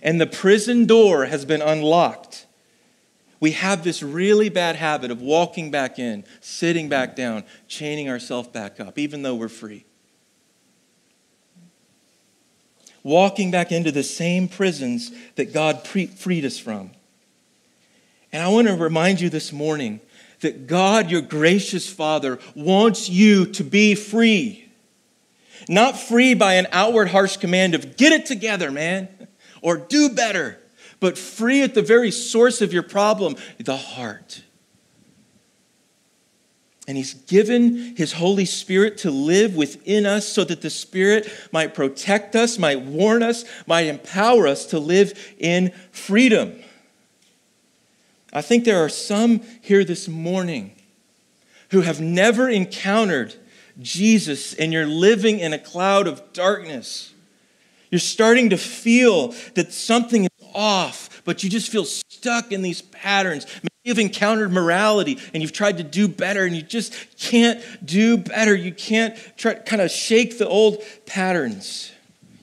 and 0.02 0.20
the 0.20 0.28
prison 0.28 0.86
door 0.86 1.26
has 1.26 1.46
been 1.46 1.62
unlocked, 1.62 2.46
we 3.40 3.52
have 3.52 3.84
this 3.84 4.02
really 4.02 4.50
bad 4.50 4.76
habit 4.76 5.12
of 5.12 5.22
walking 5.22 5.70
back 5.70 6.00
in, 6.00 6.24
sitting 6.42 6.90
back 6.90 7.16
down, 7.16 7.44
chaining 7.68 8.10
ourselves 8.10 8.48
back 8.48 8.80
up, 8.80 8.98
even 8.98 9.22
though 9.22 9.36
we're 9.36 9.50
free. 9.50 9.86
Walking 13.04 13.52
back 13.52 13.72
into 13.72 13.92
the 13.92 14.04
same 14.04 14.48
prisons 14.48 15.12
that 15.36 15.54
God 15.54 15.84
pre- 15.84 16.08
freed 16.08 16.44
us 16.44 16.58
from. 16.58 16.92
And 18.32 18.42
I 18.42 18.48
want 18.48 18.68
to 18.68 18.76
remind 18.76 19.22
you 19.22 19.30
this 19.30 19.54
morning 19.54 20.00
that 20.42 20.68
God, 20.68 21.12
your 21.12 21.22
gracious 21.22 21.88
Father, 21.88 22.40
wants 22.56 23.10
you 23.10 23.46
to 23.46 23.64
be 23.64 23.96
free. 23.96 24.68
Not 25.70 25.98
free 25.98 26.34
by 26.34 26.56
an 26.56 26.68
outward 26.72 27.10
harsh 27.10 27.38
command 27.38 27.76
of 27.76 27.96
get 27.96 28.12
it 28.12 28.26
together, 28.26 28.72
man, 28.72 29.08
or 29.66 29.78
do 29.78 30.10
better, 30.10 30.60
but 31.00 31.18
free 31.18 31.64
at 31.64 31.74
the 31.74 31.82
very 31.82 32.12
source 32.12 32.62
of 32.62 32.72
your 32.72 32.84
problem, 32.84 33.36
the 33.58 33.76
heart. 33.76 34.44
And 36.88 36.96
He's 36.96 37.16
given 37.16 37.96
His 37.98 38.14
Holy 38.14 38.46
Spirit 38.46 39.00
to 39.00 39.10
live 39.10 39.56
within 39.56 40.06
us 40.06 40.28
so 40.28 40.44
that 40.44 40.62
the 40.62 40.70
Spirit 40.70 41.28
might 41.52 41.74
protect 41.74 42.36
us, 42.36 42.60
might 42.60 42.82
warn 42.82 43.24
us, 43.24 43.44
might 43.66 43.88
empower 43.88 44.46
us 44.46 44.68
to 44.68 44.78
live 44.78 45.34
in 45.40 45.74
freedom. 45.92 46.62
I 48.32 48.44
think 48.44 48.66
there 48.66 48.86
are 48.86 48.90
some 48.90 49.42
here 49.62 49.84
this 49.84 50.08
morning 50.08 50.76
who 51.72 51.82
have 51.82 52.00
never 52.00 52.48
encountered 52.50 53.34
Jesus 53.82 54.54
and 54.54 54.72
you're 54.72 54.86
living 54.86 55.40
in 55.40 55.54
a 55.54 55.60
cloud 55.60 56.06
of 56.06 56.34
darkness. 56.34 57.15
You're 57.96 58.02
starting 58.02 58.50
to 58.50 58.58
feel 58.58 59.30
that 59.54 59.72
something 59.72 60.26
is 60.26 60.48
off, 60.54 61.22
but 61.24 61.46
you 61.46 61.50
just 61.50 61.72
feel 61.72 61.86
stuck 61.86 62.52
in 62.52 62.62
these 62.62 62.82
patterns. 62.82 63.46
Maybe 63.64 63.70
you've 63.86 64.00
encountered 64.00 64.52
morality 64.52 65.18
and 65.34 65.42
you've 65.42 65.54
tried 65.54 65.78
to 65.78 65.84
do 65.84 66.10
better 66.10 66.44
and 66.44 66.54
you 66.54 66.62
just 66.62 66.94
can't 67.18 67.64
do 67.86 68.18
better. 68.18 68.54
You 68.54 68.74
can't 68.74 69.18
try 69.38 69.54
kind 69.54 69.82
of 69.82 69.92
shake 69.92 70.38
the 70.38 70.46
old 70.46 70.84
patterns. 71.06 71.94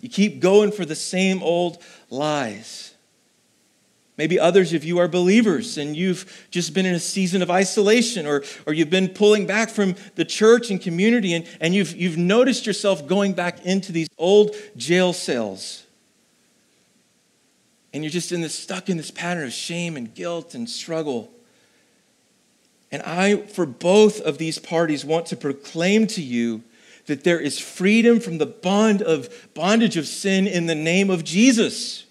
You 0.00 0.08
keep 0.08 0.40
going 0.40 0.72
for 0.72 0.86
the 0.86 0.94
same 0.94 1.42
old 1.42 1.82
lies. 2.08 2.91
Maybe 4.18 4.38
others 4.38 4.74
of 4.74 4.84
you 4.84 4.98
are 4.98 5.08
believers 5.08 5.78
and 5.78 5.96
you've 5.96 6.46
just 6.50 6.74
been 6.74 6.84
in 6.84 6.94
a 6.94 7.00
season 7.00 7.40
of 7.40 7.50
isolation 7.50 8.26
or, 8.26 8.44
or 8.66 8.74
you've 8.74 8.90
been 8.90 9.08
pulling 9.08 9.46
back 9.46 9.70
from 9.70 9.94
the 10.16 10.24
church 10.24 10.70
and 10.70 10.80
community 10.80 11.32
and, 11.32 11.46
and 11.60 11.74
you've, 11.74 11.96
you've 11.96 12.18
noticed 12.18 12.66
yourself 12.66 13.06
going 13.06 13.32
back 13.32 13.64
into 13.64 13.90
these 13.90 14.08
old 14.18 14.54
jail 14.76 15.14
cells. 15.14 15.86
And 17.94 18.04
you're 18.04 18.10
just 18.10 18.32
in 18.32 18.42
this, 18.42 18.54
stuck 18.54 18.90
in 18.90 18.98
this 18.98 19.10
pattern 19.10 19.44
of 19.44 19.52
shame 19.52 19.96
and 19.96 20.14
guilt 20.14 20.54
and 20.54 20.68
struggle. 20.68 21.30
And 22.90 23.02
I, 23.02 23.36
for 23.36 23.64
both 23.64 24.20
of 24.20 24.36
these 24.36 24.58
parties, 24.58 25.04
want 25.04 25.26
to 25.26 25.36
proclaim 25.36 26.06
to 26.08 26.22
you 26.22 26.62
that 27.06 27.24
there 27.24 27.40
is 27.40 27.58
freedom 27.58 28.20
from 28.20 28.38
the 28.38 28.46
bond 28.46 29.00
of 29.02 29.48
bondage 29.54 29.96
of 29.96 30.06
sin 30.06 30.46
in 30.46 30.66
the 30.66 30.74
name 30.74 31.08
of 31.08 31.24
Jesus. 31.24 32.04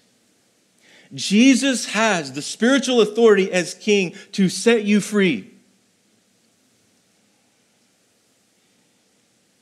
Jesus 1.14 1.86
has 1.86 2.32
the 2.32 2.42
spiritual 2.42 3.00
authority 3.00 3.52
as 3.52 3.74
king 3.74 4.14
to 4.32 4.48
set 4.48 4.84
you 4.84 5.00
free. 5.00 5.52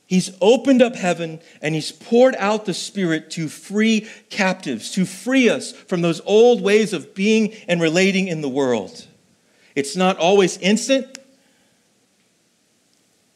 He's 0.06 0.36
opened 0.40 0.82
up 0.82 0.96
heaven 0.96 1.40
and 1.62 1.74
he's 1.74 1.92
poured 1.92 2.34
out 2.36 2.66
the 2.66 2.74
Spirit 2.74 3.30
to 3.32 3.48
free 3.48 4.08
captives, 4.28 4.90
to 4.92 5.04
free 5.04 5.48
us 5.48 5.72
from 5.72 6.02
those 6.02 6.20
old 6.24 6.62
ways 6.62 6.92
of 6.92 7.14
being 7.14 7.52
and 7.68 7.80
relating 7.80 8.26
in 8.26 8.40
the 8.40 8.48
world. 8.48 9.06
It's 9.76 9.94
not 9.94 10.18
always 10.18 10.58
instant, 10.58 11.18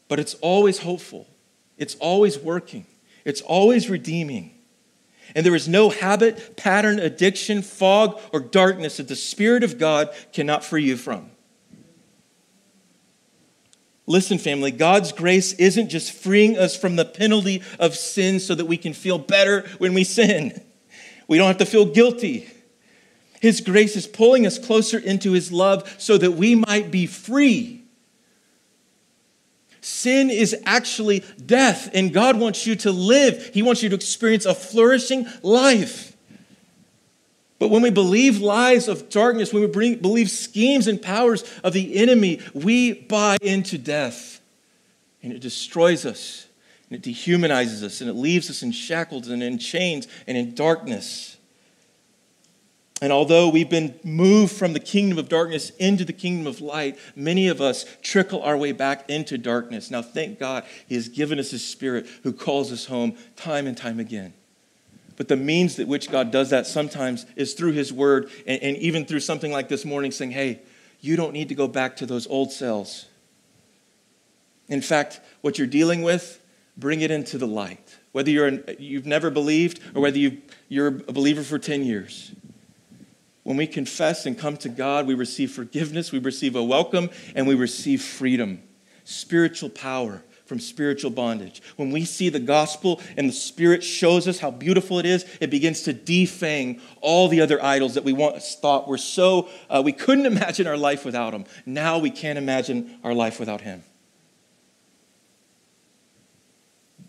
but 0.09 0.19
it's 0.19 0.33
always 0.35 0.79
hopeful. 0.79 1.27
It's 1.77 1.95
always 1.95 2.37
working. 2.37 2.85
It's 3.23 3.41
always 3.41 3.89
redeeming. 3.89 4.54
And 5.33 5.45
there 5.45 5.55
is 5.55 5.67
no 5.67 5.89
habit, 5.89 6.57
pattern, 6.57 6.99
addiction, 6.99 7.61
fog, 7.61 8.19
or 8.31 8.39
darkness 8.39 8.97
that 8.97 9.07
the 9.07 9.15
Spirit 9.15 9.63
of 9.63 9.77
God 9.77 10.09
cannot 10.33 10.63
free 10.63 10.83
you 10.83 10.97
from. 10.97 11.31
Listen, 14.07 14.37
family, 14.37 14.69
God's 14.69 15.11
grace 15.11 15.53
isn't 15.53 15.89
just 15.89 16.11
freeing 16.11 16.57
us 16.59 16.77
from 16.77 16.95
the 16.95 17.05
penalty 17.05 17.63
of 17.79 17.95
sin 17.95 18.39
so 18.39 18.53
that 18.53 18.65
we 18.65 18.77
can 18.77 18.93
feel 18.93 19.17
better 19.17 19.67
when 19.79 19.93
we 19.93 20.03
sin. 20.03 20.61
We 21.27 21.37
don't 21.37 21.47
have 21.47 21.57
to 21.57 21.65
feel 21.65 21.85
guilty. 21.85 22.47
His 23.41 23.61
grace 23.61 23.95
is 23.95 24.05
pulling 24.05 24.45
us 24.45 24.59
closer 24.59 24.99
into 24.99 25.31
His 25.31 25.51
love 25.51 25.95
so 25.97 26.17
that 26.17 26.31
we 26.31 26.53
might 26.53 26.91
be 26.91 27.07
free 27.07 27.84
Sin 29.85 30.31
is 30.31 30.55
actually 30.65 31.23
death, 31.45 31.91
and 31.93 32.11
God 32.11 32.39
wants 32.39 32.65
you 32.65 32.75
to 32.77 32.91
live. 32.91 33.51
He 33.53 33.61
wants 33.61 33.83
you 33.83 33.89
to 33.89 33.95
experience 33.95 34.47
a 34.47 34.55
flourishing 34.55 35.27
life. 35.43 36.17
But 37.59 37.69
when 37.69 37.83
we 37.83 37.91
believe 37.91 38.39
lies 38.39 38.87
of 38.87 39.09
darkness, 39.09 39.53
when 39.53 39.61
we 39.61 39.67
bring, 39.67 39.97
believe 39.97 40.31
schemes 40.31 40.87
and 40.87 40.99
powers 40.99 41.43
of 41.63 41.73
the 41.73 41.97
enemy, 41.97 42.41
we 42.55 42.93
buy 42.93 43.37
into 43.43 43.77
death. 43.77 44.41
And 45.21 45.31
it 45.31 45.39
destroys 45.39 46.03
us, 46.03 46.47
and 46.89 46.97
it 46.97 47.07
dehumanizes 47.07 47.83
us, 47.83 48.01
and 48.01 48.09
it 48.09 48.13
leaves 48.13 48.49
us 48.49 48.63
in 48.63 48.71
shackles 48.71 49.27
and 49.27 49.43
in 49.43 49.59
chains 49.59 50.07
and 50.25 50.35
in 50.35 50.55
darkness. 50.55 51.34
And 53.01 53.11
although 53.11 53.49
we've 53.49 53.69
been 53.69 53.99
moved 54.03 54.53
from 54.53 54.73
the 54.73 54.79
kingdom 54.79 55.17
of 55.17 55.27
darkness 55.27 55.71
into 55.71 56.05
the 56.05 56.13
kingdom 56.13 56.47
of 56.47 56.61
light, 56.61 56.97
many 57.15 57.49
of 57.49 57.59
us 57.59 57.85
trickle 58.01 58.41
our 58.41 58.55
way 58.55 58.71
back 58.71 59.09
into 59.09 59.37
darkness. 59.37 59.91
Now, 59.91 60.01
thank 60.01 60.39
God 60.39 60.63
He 60.87 60.95
has 60.95 61.09
given 61.09 61.37
us 61.37 61.51
His 61.51 61.65
Spirit 61.65 62.07
who 62.23 62.31
calls 62.31 62.71
us 62.71 62.85
home 62.85 63.17
time 63.35 63.67
and 63.67 63.75
time 63.75 63.99
again. 63.99 64.33
But 65.17 65.27
the 65.27 65.35
means 65.35 65.75
that 65.75 65.87
which 65.87 66.09
God 66.09 66.31
does 66.31 66.49
that 66.51 66.67
sometimes 66.67 67.25
is 67.35 67.53
through 67.53 67.73
His 67.73 67.91
Word, 67.91 68.29
and, 68.47 68.61
and 68.61 68.77
even 68.77 69.05
through 69.05 69.21
something 69.21 69.51
like 69.51 69.67
this 69.67 69.83
morning 69.83 70.11
saying, 70.11 70.31
hey, 70.31 70.61
you 71.01 71.15
don't 71.15 71.33
need 71.33 71.49
to 71.49 71.55
go 71.55 71.67
back 71.67 71.97
to 71.97 72.05
those 72.05 72.27
old 72.27 72.51
cells. 72.51 73.05
In 74.67 74.81
fact, 74.81 75.19
what 75.41 75.57
you're 75.57 75.67
dealing 75.67 76.01
with, 76.01 76.41
bring 76.77 77.01
it 77.01 77.11
into 77.11 77.37
the 77.37 77.47
light. 77.47 77.97
Whether 78.13 78.31
you're 78.31 78.47
an, 78.47 78.63
you've 78.79 79.05
never 79.05 79.29
believed 79.29 79.79
or 79.93 80.01
whether 80.01 80.17
you 80.17 80.41
you're 80.67 80.87
a 80.87 81.13
believer 81.13 81.43
for 81.43 81.59
10 81.59 81.83
years. 81.83 82.31
When 83.45 83.57
we 83.57 83.67
confess 83.67 84.25
and 84.25 84.35
come 84.35 84.57
to 84.57 84.69
God, 84.69 85.05
we 85.05 85.13
receive 85.13 85.51
forgiveness, 85.51 86.11
we 86.11 86.17
receive 86.17 86.55
a 86.55 86.63
welcome, 86.63 87.11
and 87.35 87.47
we 87.47 87.53
receive 87.53 88.01
freedom, 88.01 88.63
spiritual 89.03 89.69
power 89.69 90.23
from 90.47 90.59
spiritual 90.59 91.11
bondage. 91.11 91.61
When 91.75 91.91
we 91.91 92.05
see 92.05 92.29
the 92.29 92.39
gospel 92.39 92.99
and 93.15 93.29
the 93.29 93.33
Spirit 93.33 93.83
shows 93.83 94.27
us 94.27 94.39
how 94.39 94.49
beautiful 94.49 94.97
it 94.97 95.05
is, 95.05 95.27
it 95.39 95.51
begins 95.51 95.83
to 95.83 95.93
defang 95.93 96.81
all 97.01 97.27
the 97.27 97.39
other 97.39 97.63
idols 97.63 97.93
that 97.93 98.03
we 98.03 98.13
once 98.13 98.55
thought 98.55 98.87
were 98.87 98.97
so, 98.97 99.47
uh, 99.69 99.79
we 99.85 99.91
couldn't 99.91 100.25
imagine 100.35 100.65
our 100.65 100.75
life 100.75 101.05
without 101.05 101.31
Him. 101.31 101.45
Now 101.67 101.99
we 101.99 102.09
can't 102.09 102.39
imagine 102.39 102.97
our 103.03 103.13
life 103.13 103.39
without 103.39 103.61
Him. 103.61 103.83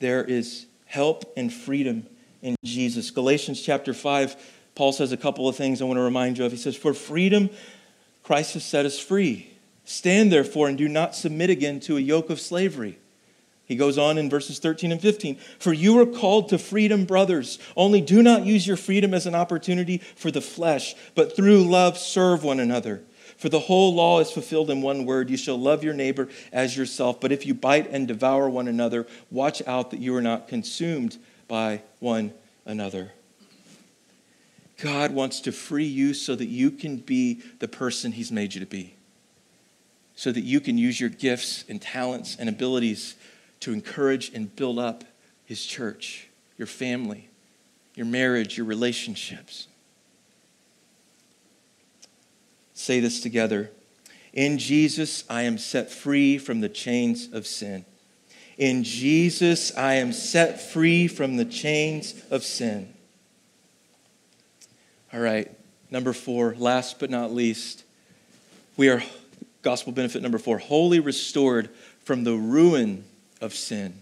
There 0.00 0.22
is 0.22 0.66
help 0.84 1.32
and 1.34 1.50
freedom 1.50 2.06
in 2.42 2.56
Jesus. 2.62 3.10
Galatians 3.10 3.62
chapter 3.62 3.94
5 3.94 4.36
Paul 4.76 4.92
says 4.92 5.10
a 5.10 5.16
couple 5.16 5.48
of 5.48 5.56
things 5.56 5.80
I 5.80 5.86
want 5.86 5.96
to 5.96 6.02
remind 6.02 6.38
you 6.38 6.44
of. 6.44 6.52
He 6.52 6.58
says, 6.58 6.76
For 6.76 6.94
freedom, 6.94 7.50
Christ 8.22 8.54
has 8.54 8.64
set 8.64 8.86
us 8.86 8.98
free. 8.98 9.50
Stand 9.84 10.30
therefore 10.30 10.68
and 10.68 10.76
do 10.76 10.86
not 10.86 11.14
submit 11.14 11.50
again 11.50 11.80
to 11.80 11.96
a 11.96 12.00
yoke 12.00 12.28
of 12.28 12.40
slavery. 12.40 12.98
He 13.64 13.74
goes 13.74 13.98
on 13.98 14.18
in 14.18 14.30
verses 14.30 14.58
13 14.58 14.92
and 14.92 15.00
15. 15.00 15.36
For 15.58 15.72
you 15.72 15.98
are 15.98 16.06
called 16.06 16.50
to 16.50 16.58
freedom, 16.58 17.04
brothers. 17.04 17.58
Only 17.76 18.00
do 18.00 18.22
not 18.22 18.44
use 18.44 18.66
your 18.66 18.76
freedom 18.76 19.12
as 19.14 19.26
an 19.26 19.34
opportunity 19.34 19.98
for 19.98 20.30
the 20.30 20.40
flesh, 20.40 20.94
but 21.14 21.34
through 21.34 21.64
love 21.64 21.98
serve 21.98 22.44
one 22.44 22.60
another. 22.60 23.02
For 23.38 23.48
the 23.48 23.60
whole 23.60 23.94
law 23.94 24.20
is 24.20 24.30
fulfilled 24.30 24.70
in 24.70 24.82
one 24.82 25.04
word 25.04 25.30
you 25.30 25.36
shall 25.36 25.58
love 25.58 25.82
your 25.82 25.94
neighbor 25.94 26.28
as 26.52 26.76
yourself. 26.76 27.20
But 27.20 27.32
if 27.32 27.44
you 27.44 27.54
bite 27.54 27.90
and 27.90 28.06
devour 28.06 28.48
one 28.48 28.68
another, 28.68 29.06
watch 29.30 29.62
out 29.66 29.90
that 29.90 30.00
you 30.00 30.14
are 30.14 30.22
not 30.22 30.48
consumed 30.48 31.18
by 31.48 31.82
one 31.98 32.32
another. 32.64 33.12
God 34.78 35.12
wants 35.12 35.40
to 35.40 35.52
free 35.52 35.86
you 35.86 36.12
so 36.12 36.34
that 36.34 36.46
you 36.46 36.70
can 36.70 36.98
be 36.98 37.42
the 37.60 37.68
person 37.68 38.12
He's 38.12 38.30
made 38.30 38.54
you 38.54 38.60
to 38.60 38.66
be. 38.66 38.94
So 40.14 40.32
that 40.32 40.42
you 40.42 40.60
can 40.60 40.78
use 40.78 41.00
your 41.00 41.10
gifts 41.10 41.64
and 41.68 41.80
talents 41.80 42.36
and 42.38 42.48
abilities 42.48 43.16
to 43.60 43.72
encourage 43.72 44.32
and 44.34 44.54
build 44.54 44.78
up 44.78 45.04
His 45.44 45.64
church, 45.64 46.28
your 46.58 46.66
family, 46.66 47.28
your 47.94 48.06
marriage, 48.06 48.56
your 48.56 48.66
relationships. 48.66 49.68
Say 52.74 53.00
this 53.00 53.20
together. 53.20 53.70
In 54.34 54.58
Jesus, 54.58 55.24
I 55.30 55.42
am 55.42 55.56
set 55.56 55.90
free 55.90 56.36
from 56.36 56.60
the 56.60 56.68
chains 56.68 57.32
of 57.32 57.46
sin. 57.46 57.86
In 58.58 58.84
Jesus, 58.84 59.74
I 59.76 59.94
am 59.94 60.12
set 60.12 60.60
free 60.60 61.08
from 61.08 61.36
the 61.36 61.44
chains 61.46 62.22
of 62.30 62.42
sin. 62.42 62.92
All 65.12 65.20
right, 65.20 65.48
number 65.88 66.12
four, 66.12 66.56
last 66.58 66.98
but 66.98 67.10
not 67.10 67.32
least, 67.32 67.84
we 68.76 68.88
are, 68.88 69.00
gospel 69.62 69.92
benefit 69.92 70.20
number 70.20 70.38
four, 70.38 70.58
wholly 70.58 70.98
restored 70.98 71.70
from 72.02 72.24
the 72.24 72.34
ruin 72.34 73.04
of 73.40 73.54
sin. 73.54 73.94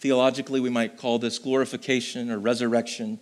Theologically, 0.00 0.58
we 0.58 0.68
might 0.68 0.98
call 0.98 1.20
this 1.20 1.38
glorification 1.38 2.28
or 2.28 2.40
resurrection. 2.40 3.20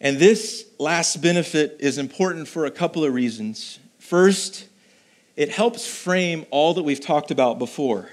And 0.00 0.18
this 0.18 0.66
last 0.80 1.22
benefit 1.22 1.76
is 1.78 1.98
important 1.98 2.48
for 2.48 2.66
a 2.66 2.70
couple 2.70 3.04
of 3.04 3.14
reasons. 3.14 3.78
First, 4.00 4.66
it 5.36 5.50
helps 5.50 5.86
frame 5.86 6.46
all 6.50 6.74
that 6.74 6.82
we've 6.82 7.00
talked 7.00 7.30
about 7.30 7.60
before. 7.60 8.08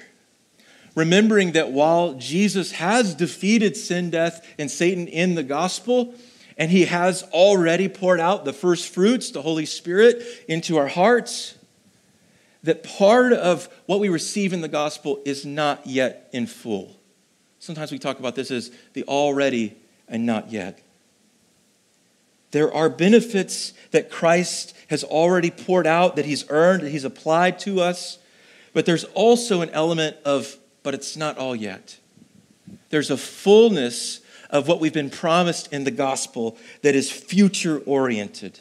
Remembering 0.93 1.53
that 1.53 1.71
while 1.71 2.13
Jesus 2.13 2.73
has 2.73 3.15
defeated 3.15 3.75
sin, 3.75 4.11
death, 4.11 4.45
and 4.59 4.69
Satan 4.69 5.07
in 5.07 5.33
the 5.33 5.43
gospel, 5.43 6.13
and 6.57 6.71
He 6.71 6.85
has 6.85 7.23
already 7.23 7.87
poured 7.87 8.19
out 8.19 8.45
the 8.45 8.53
first 8.53 8.93
fruits, 8.93 9.31
the 9.31 9.41
Holy 9.41 9.65
Spirit, 9.65 10.23
into 10.47 10.77
our 10.77 10.87
hearts. 10.87 11.55
That 12.63 12.83
part 12.83 13.33
of 13.33 13.69
what 13.85 13.99
we 13.99 14.09
receive 14.09 14.51
in 14.51 14.61
the 14.61 14.67
gospel 14.67 15.21
is 15.23 15.45
not 15.45 15.85
yet 15.85 16.29
in 16.33 16.47
full. 16.47 16.95
Sometimes 17.59 17.91
we 17.91 17.99
talk 17.99 18.19
about 18.19 18.35
this 18.35 18.49
as 18.51 18.71
the 18.93 19.03
already 19.03 19.75
and 20.07 20.25
not 20.25 20.51
yet. 20.51 20.81
There 22.51 22.73
are 22.73 22.89
benefits 22.89 23.73
that 23.91 24.09
Christ 24.09 24.75
has 24.87 25.03
already 25.03 25.51
poured 25.51 25.85
out, 25.85 26.15
that 26.15 26.25
He's 26.25 26.45
earned, 26.49 26.83
that 26.83 26.89
He's 26.89 27.03
applied 27.03 27.59
to 27.59 27.81
us, 27.81 28.17
but 28.73 28.85
there's 28.85 29.03
also 29.13 29.61
an 29.61 29.69
element 29.71 30.17
of, 30.25 30.57
but 30.81 30.93
it's 30.93 31.17
not 31.17 31.37
all 31.37 31.55
yet. 31.55 31.97
There's 32.89 33.11
a 33.11 33.17
fullness 33.17 34.21
of 34.55 34.67
what 34.69 34.79
we've 34.79 34.93
been 34.93 35.09
promised 35.09 35.71
in 35.73 35.83
the 35.83 35.91
gospel 35.91 36.57
that 36.81 36.95
is 36.95 37.11
future 37.11 37.79
oriented. 37.79 38.59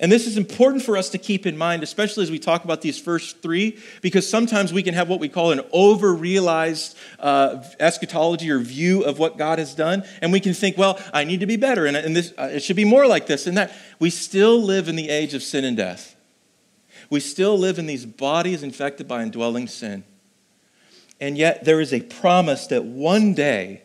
And 0.00 0.12
this 0.12 0.26
is 0.26 0.36
important 0.36 0.84
for 0.84 0.96
us 0.96 1.08
to 1.10 1.18
keep 1.18 1.44
in 1.44 1.56
mind, 1.56 1.82
especially 1.82 2.22
as 2.22 2.30
we 2.30 2.38
talk 2.38 2.64
about 2.64 2.82
these 2.82 3.00
first 3.00 3.42
three, 3.42 3.78
because 4.00 4.28
sometimes 4.28 4.72
we 4.72 4.82
can 4.82 4.94
have 4.94 5.08
what 5.08 5.18
we 5.18 5.28
call 5.28 5.50
an 5.50 5.62
over 5.72 6.14
realized 6.14 6.96
uh, 7.18 7.64
eschatology 7.80 8.50
or 8.50 8.58
view 8.58 9.02
of 9.02 9.18
what 9.18 9.38
God 9.38 9.58
has 9.58 9.74
done. 9.74 10.04
And 10.22 10.32
we 10.32 10.38
can 10.38 10.54
think, 10.54 10.76
well, 10.76 11.00
I 11.12 11.24
need 11.24 11.40
to 11.40 11.46
be 11.46 11.56
better, 11.56 11.86
and, 11.86 11.96
and 11.96 12.14
this, 12.14 12.32
uh, 12.38 12.50
it 12.52 12.62
should 12.62 12.76
be 12.76 12.84
more 12.84 13.06
like 13.06 13.26
this 13.26 13.46
and 13.48 13.56
that. 13.56 13.72
We 13.98 14.10
still 14.10 14.62
live 14.62 14.88
in 14.88 14.94
the 14.96 15.08
age 15.08 15.34
of 15.34 15.42
sin 15.42 15.64
and 15.64 15.76
death. 15.76 16.14
We 17.10 17.20
still 17.20 17.58
live 17.58 17.78
in 17.78 17.86
these 17.86 18.04
bodies 18.04 18.62
infected 18.62 19.08
by 19.08 19.22
indwelling 19.22 19.66
sin. 19.66 20.04
And 21.20 21.36
yet, 21.36 21.64
there 21.64 21.80
is 21.80 21.92
a 21.92 22.02
promise 22.02 22.68
that 22.68 22.84
one 22.84 23.34
day, 23.34 23.82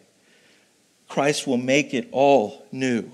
Christ 1.13 1.45
will 1.45 1.57
make 1.57 1.93
it 1.93 2.09
all 2.11 2.65
new. 2.71 3.11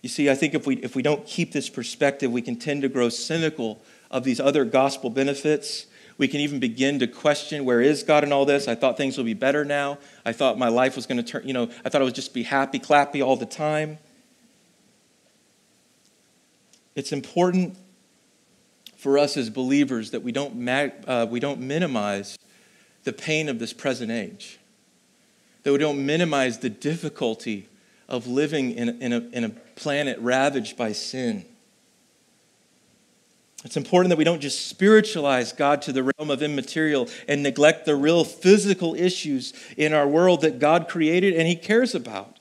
You 0.00 0.08
see, 0.08 0.30
I 0.30 0.34
think 0.34 0.54
if 0.54 0.66
we, 0.66 0.76
if 0.76 0.96
we 0.96 1.02
don't 1.02 1.26
keep 1.26 1.52
this 1.52 1.68
perspective, 1.68 2.32
we 2.32 2.40
can 2.40 2.56
tend 2.56 2.80
to 2.80 2.88
grow 2.88 3.10
cynical 3.10 3.82
of 4.10 4.24
these 4.24 4.40
other 4.40 4.64
gospel 4.64 5.10
benefits. 5.10 5.84
We 6.16 6.28
can 6.28 6.40
even 6.40 6.60
begin 6.60 6.98
to 7.00 7.06
question 7.06 7.66
where 7.66 7.82
is 7.82 8.02
God 8.04 8.24
in 8.24 8.32
all 8.32 8.46
this? 8.46 8.68
I 8.68 8.74
thought 8.74 8.96
things 8.96 9.18
would 9.18 9.26
be 9.26 9.34
better 9.34 9.66
now. 9.66 9.98
I 10.24 10.32
thought 10.32 10.56
my 10.56 10.68
life 10.68 10.96
was 10.96 11.04
going 11.04 11.18
to 11.18 11.22
turn, 11.22 11.46
you 11.46 11.52
know, 11.52 11.68
I 11.84 11.90
thought 11.90 12.00
I 12.00 12.04
would 12.06 12.14
just 12.14 12.32
be 12.32 12.44
happy, 12.44 12.78
clappy 12.78 13.22
all 13.22 13.36
the 13.36 13.44
time. 13.44 13.98
It's 16.94 17.12
important 17.12 17.76
for 18.96 19.18
us 19.18 19.36
as 19.36 19.50
believers 19.50 20.12
that 20.12 20.22
we 20.22 20.32
don't, 20.32 20.66
uh, 20.66 21.26
we 21.28 21.38
don't 21.38 21.60
minimize 21.60 22.38
the 23.04 23.12
pain 23.12 23.50
of 23.50 23.58
this 23.58 23.74
present 23.74 24.10
age 24.10 24.58
that 25.62 25.72
we 25.72 25.78
don't 25.78 26.04
minimize 26.04 26.58
the 26.58 26.70
difficulty 26.70 27.68
of 28.08 28.26
living 28.26 28.72
in, 28.72 29.02
in, 29.02 29.12
a, 29.12 29.18
in 29.32 29.44
a 29.44 29.50
planet 29.50 30.18
ravaged 30.20 30.76
by 30.76 30.92
sin. 30.92 31.44
It's 33.64 33.76
important 33.76 34.10
that 34.10 34.18
we 34.18 34.24
don't 34.24 34.40
just 34.40 34.66
spiritualize 34.66 35.52
God 35.52 35.82
to 35.82 35.92
the 35.92 36.04
realm 36.04 36.30
of 36.30 36.42
immaterial 36.42 37.08
and 37.26 37.42
neglect 37.42 37.86
the 37.86 37.96
real 37.96 38.24
physical 38.24 38.94
issues 38.94 39.52
in 39.76 39.92
our 39.92 40.06
world 40.06 40.42
that 40.42 40.58
God 40.58 40.88
created 40.88 41.34
and 41.34 41.46
He 41.46 41.56
cares 41.56 41.94
about. 41.94 42.38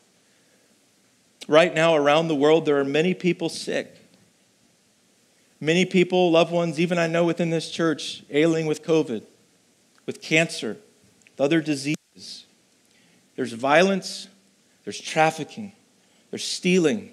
Right 1.48 1.74
now, 1.74 1.96
around 1.96 2.28
the 2.28 2.36
world, 2.36 2.66
there 2.66 2.78
are 2.78 2.86
many 2.86 3.14
people 3.14 3.50
sick. 3.50 3.96
Many 5.60 5.86
people, 5.86 6.30
loved 6.32 6.52
ones, 6.52 6.80
even 6.80 7.00
I 7.00 7.08
know 7.08 7.26
within 7.26 7.50
this 7.50 7.72
church, 7.72 8.24
ailing 8.30 8.68
with 8.68 8.84
COVID, 8.84 9.24
with 10.06 10.22
cancer, 10.22 10.78
with 11.32 11.42
other 11.42 11.62
diseases. 11.62 12.47
There's 13.38 13.54
violence, 13.54 14.28
there's 14.84 15.00
trafficking, 15.00 15.72
there's 16.32 16.44
stealing, 16.44 17.12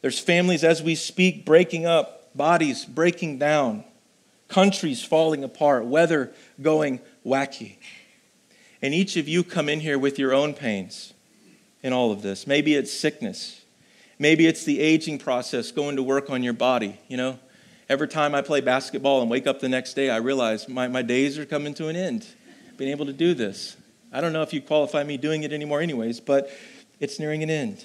there's 0.00 0.18
families 0.18 0.64
as 0.64 0.82
we 0.82 0.94
speak 0.94 1.44
breaking 1.44 1.84
up, 1.84 2.34
bodies 2.34 2.86
breaking 2.86 3.38
down, 3.38 3.84
countries 4.48 5.04
falling 5.04 5.44
apart, 5.44 5.84
weather 5.84 6.32
going 6.62 7.00
wacky. 7.26 7.76
And 8.80 8.94
each 8.94 9.16
of 9.16 9.28
you 9.28 9.42
come 9.42 9.68
in 9.68 9.80
here 9.80 9.98
with 9.98 10.18
your 10.18 10.32
own 10.32 10.54
pains 10.54 11.12
in 11.82 11.92
all 11.92 12.12
of 12.12 12.22
this. 12.22 12.46
Maybe 12.46 12.74
it's 12.74 12.92
sickness. 12.92 13.62
Maybe 14.18 14.46
it's 14.46 14.64
the 14.64 14.78
aging 14.78 15.18
process, 15.18 15.72
going 15.72 15.96
to 15.96 16.02
work 16.02 16.30
on 16.30 16.42
your 16.42 16.52
body, 16.52 17.00
you 17.08 17.16
know? 17.16 17.38
Every 17.88 18.08
time 18.08 18.34
I 18.34 18.40
play 18.40 18.60
basketball 18.60 19.20
and 19.20 19.30
wake 19.30 19.46
up 19.46 19.60
the 19.60 19.68
next 19.68 19.94
day, 19.94 20.10
I 20.10 20.18
realize 20.18 20.68
my, 20.68 20.86
my 20.86 21.02
days 21.02 21.38
are 21.38 21.44
coming 21.44 21.74
to 21.74 21.88
an 21.88 21.96
end. 21.96 22.24
Being 22.76 22.90
able 22.90 23.06
to 23.06 23.12
do 23.12 23.34
this. 23.34 23.76
I 24.14 24.20
don't 24.20 24.32
know 24.32 24.42
if 24.42 24.52
you 24.52 24.62
qualify 24.62 25.02
me 25.02 25.16
doing 25.16 25.42
it 25.42 25.52
anymore, 25.52 25.80
anyways, 25.80 26.20
but 26.20 26.48
it's 27.00 27.18
nearing 27.18 27.42
an 27.42 27.50
end. 27.50 27.84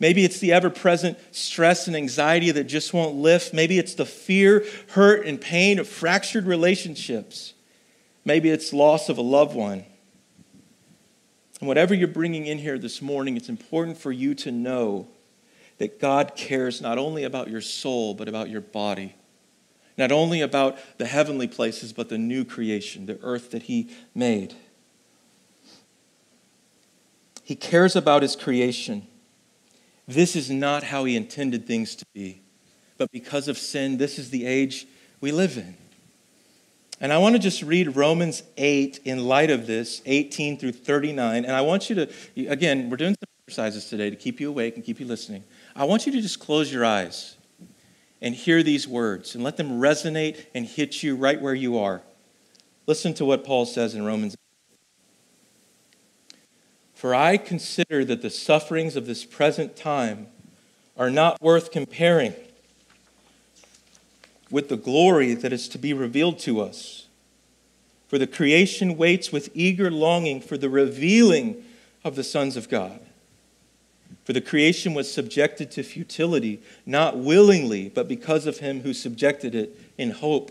Maybe 0.00 0.24
it's 0.24 0.38
the 0.38 0.52
ever 0.52 0.70
present 0.70 1.18
stress 1.30 1.88
and 1.88 1.94
anxiety 1.94 2.50
that 2.52 2.64
just 2.64 2.94
won't 2.94 3.16
lift. 3.16 3.52
Maybe 3.52 3.78
it's 3.78 3.94
the 3.94 4.06
fear, 4.06 4.64
hurt, 4.90 5.26
and 5.26 5.38
pain 5.38 5.78
of 5.78 5.86
fractured 5.86 6.46
relationships. 6.46 7.52
Maybe 8.24 8.48
it's 8.48 8.72
loss 8.72 9.10
of 9.10 9.18
a 9.18 9.22
loved 9.22 9.54
one. 9.54 9.84
And 11.60 11.68
whatever 11.68 11.94
you're 11.94 12.08
bringing 12.08 12.46
in 12.46 12.56
here 12.56 12.78
this 12.78 13.02
morning, 13.02 13.36
it's 13.36 13.50
important 13.50 13.98
for 13.98 14.10
you 14.10 14.34
to 14.36 14.50
know 14.50 15.08
that 15.76 16.00
God 16.00 16.32
cares 16.34 16.80
not 16.80 16.96
only 16.96 17.24
about 17.24 17.50
your 17.50 17.60
soul, 17.60 18.14
but 18.14 18.26
about 18.26 18.48
your 18.48 18.62
body. 18.62 19.16
Not 19.98 20.12
only 20.12 20.40
about 20.40 20.78
the 20.96 21.06
heavenly 21.06 21.48
places, 21.48 21.92
but 21.92 22.08
the 22.08 22.16
new 22.16 22.44
creation, 22.44 23.04
the 23.04 23.18
earth 23.22 23.50
that 23.50 23.64
He 23.64 23.90
made. 24.14 24.54
He 27.48 27.56
cares 27.56 27.96
about 27.96 28.20
His 28.20 28.36
creation. 28.36 29.06
This 30.06 30.36
is 30.36 30.50
not 30.50 30.82
how 30.82 31.06
He 31.06 31.16
intended 31.16 31.66
things 31.66 31.96
to 31.96 32.04
be. 32.12 32.42
But 32.98 33.10
because 33.10 33.48
of 33.48 33.56
sin, 33.56 33.96
this 33.96 34.18
is 34.18 34.28
the 34.28 34.44
age 34.44 34.86
we 35.22 35.32
live 35.32 35.56
in. 35.56 35.74
And 37.00 37.10
I 37.10 37.16
want 37.16 37.36
to 37.36 37.38
just 37.38 37.62
read 37.62 37.96
Romans 37.96 38.42
8 38.58 39.00
in 39.06 39.24
light 39.24 39.48
of 39.48 39.66
this, 39.66 40.02
18 40.04 40.58
through 40.58 40.72
39. 40.72 41.46
And 41.46 41.54
I 41.54 41.62
want 41.62 41.88
you 41.88 41.96
to, 41.96 42.08
again, 42.48 42.90
we're 42.90 42.98
doing 42.98 43.14
some 43.14 43.28
exercises 43.46 43.88
today 43.88 44.10
to 44.10 44.16
keep 44.16 44.40
you 44.40 44.50
awake 44.50 44.76
and 44.76 44.84
keep 44.84 45.00
you 45.00 45.06
listening. 45.06 45.42
I 45.74 45.84
want 45.84 46.04
you 46.04 46.12
to 46.12 46.20
just 46.20 46.40
close 46.40 46.70
your 46.70 46.84
eyes 46.84 47.38
and 48.20 48.34
hear 48.34 48.62
these 48.62 48.86
words 48.86 49.34
and 49.34 49.42
let 49.42 49.56
them 49.56 49.80
resonate 49.80 50.44
and 50.54 50.66
hit 50.66 51.02
you 51.02 51.16
right 51.16 51.40
where 51.40 51.54
you 51.54 51.78
are. 51.78 52.02
Listen 52.86 53.14
to 53.14 53.24
what 53.24 53.42
Paul 53.42 53.64
says 53.64 53.94
in 53.94 54.04
Romans. 54.04 54.36
For 56.98 57.14
I 57.14 57.36
consider 57.36 58.04
that 58.06 58.22
the 58.22 58.28
sufferings 58.28 58.96
of 58.96 59.06
this 59.06 59.24
present 59.24 59.76
time 59.76 60.26
are 60.96 61.10
not 61.10 61.40
worth 61.40 61.70
comparing 61.70 62.34
with 64.50 64.68
the 64.68 64.76
glory 64.76 65.34
that 65.34 65.52
is 65.52 65.68
to 65.68 65.78
be 65.78 65.92
revealed 65.92 66.40
to 66.40 66.60
us. 66.60 67.06
For 68.08 68.18
the 68.18 68.26
creation 68.26 68.96
waits 68.96 69.30
with 69.30 69.48
eager 69.54 69.92
longing 69.92 70.40
for 70.40 70.58
the 70.58 70.68
revealing 70.68 71.62
of 72.02 72.16
the 72.16 72.24
sons 72.24 72.56
of 72.56 72.68
God. 72.68 72.98
For 74.24 74.32
the 74.32 74.40
creation 74.40 74.92
was 74.92 75.08
subjected 75.08 75.70
to 75.70 75.84
futility, 75.84 76.60
not 76.84 77.16
willingly, 77.16 77.90
but 77.90 78.08
because 78.08 78.44
of 78.44 78.58
him 78.58 78.80
who 78.80 78.92
subjected 78.92 79.54
it 79.54 79.78
in 79.98 80.10
hope 80.10 80.50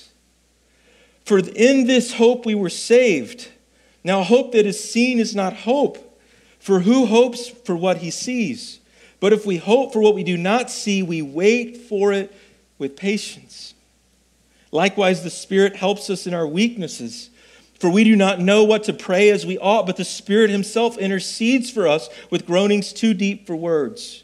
For 1.25 1.39
in 1.39 1.87
this 1.87 2.13
hope 2.13 2.45
we 2.45 2.55
were 2.55 2.69
saved. 2.69 3.49
Now, 4.03 4.23
hope 4.23 4.53
that 4.53 4.65
is 4.65 4.83
seen 4.83 5.19
is 5.19 5.35
not 5.35 5.53
hope, 5.53 6.19
for 6.59 6.79
who 6.81 7.05
hopes 7.05 7.47
for 7.47 7.75
what 7.75 7.97
he 7.97 8.09
sees? 8.11 8.79
But 9.19 9.33
if 9.33 9.45
we 9.45 9.57
hope 9.57 9.93
for 9.93 10.01
what 10.01 10.15
we 10.15 10.23
do 10.23 10.37
not 10.37 10.71
see, 10.71 11.03
we 11.03 11.21
wait 11.21 11.77
for 11.77 12.11
it 12.11 12.33
with 12.79 12.95
patience. 12.95 13.75
Likewise, 14.71 15.23
the 15.23 15.29
Spirit 15.29 15.75
helps 15.75 16.09
us 16.09 16.25
in 16.25 16.33
our 16.33 16.47
weaknesses. 16.47 17.29
For 17.79 17.89
we 17.89 18.03
do 18.03 18.15
not 18.15 18.39
know 18.39 18.63
what 18.63 18.83
to 18.85 18.93
pray 18.93 19.29
as 19.29 19.45
we 19.45 19.57
ought, 19.57 19.85
but 19.85 19.97
the 19.97 20.05
Spirit 20.05 20.49
Himself 20.49 20.97
intercedes 20.97 21.69
for 21.69 21.87
us 21.87 22.09
with 22.29 22.45
groanings 22.45 22.93
too 22.93 23.13
deep 23.13 23.45
for 23.45 23.55
words. 23.55 24.23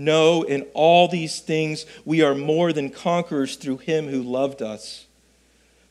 No, 0.00 0.44
in 0.44 0.62
all 0.72 1.08
these 1.08 1.40
things 1.40 1.84
we 2.06 2.22
are 2.22 2.34
more 2.34 2.72
than 2.72 2.88
conquerors 2.88 3.56
through 3.56 3.76
him 3.78 4.08
who 4.08 4.22
loved 4.22 4.62
us. 4.62 5.06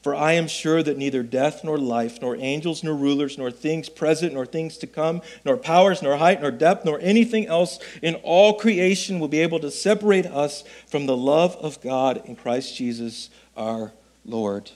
For 0.01 0.15
I 0.15 0.31
am 0.31 0.47
sure 0.47 0.81
that 0.81 0.97
neither 0.97 1.21
death 1.21 1.63
nor 1.63 1.77
life, 1.77 2.19
nor 2.19 2.35
angels 2.35 2.83
nor 2.83 2.95
rulers, 2.95 3.37
nor 3.37 3.51
things 3.51 3.87
present 3.87 4.33
nor 4.33 4.47
things 4.47 4.77
to 4.77 4.87
come, 4.87 5.21
nor 5.45 5.57
powers, 5.57 6.01
nor 6.01 6.17
height, 6.17 6.41
nor 6.41 6.49
depth, 6.49 6.85
nor 6.85 6.99
anything 7.01 7.45
else 7.45 7.77
in 8.01 8.15
all 8.23 8.53
creation 8.53 9.19
will 9.19 9.27
be 9.27 9.41
able 9.41 9.59
to 9.59 9.69
separate 9.69 10.25
us 10.25 10.63
from 10.87 11.05
the 11.05 11.17
love 11.17 11.55
of 11.57 11.79
God 11.79 12.23
in 12.25 12.35
Christ 12.35 12.75
Jesus 12.75 13.29
our 13.55 13.91
Lord. 14.25 14.71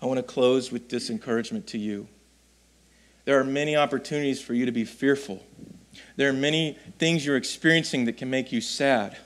I 0.00 0.06
want 0.06 0.18
to 0.18 0.22
close 0.22 0.70
with 0.70 0.88
this 0.88 1.10
encouragement 1.10 1.66
to 1.68 1.78
you. 1.78 2.06
There 3.24 3.40
are 3.40 3.44
many 3.44 3.74
opportunities 3.74 4.40
for 4.40 4.54
you 4.54 4.66
to 4.66 4.72
be 4.72 4.84
fearful. 4.84 5.42
There 6.16 6.28
are 6.28 6.34
many 6.34 6.78
things 6.98 7.24
you're 7.24 7.36
experiencing 7.36 8.04
that 8.06 8.16
can 8.16 8.30
make 8.30 8.52
you 8.52 8.60
sad, 8.60 9.16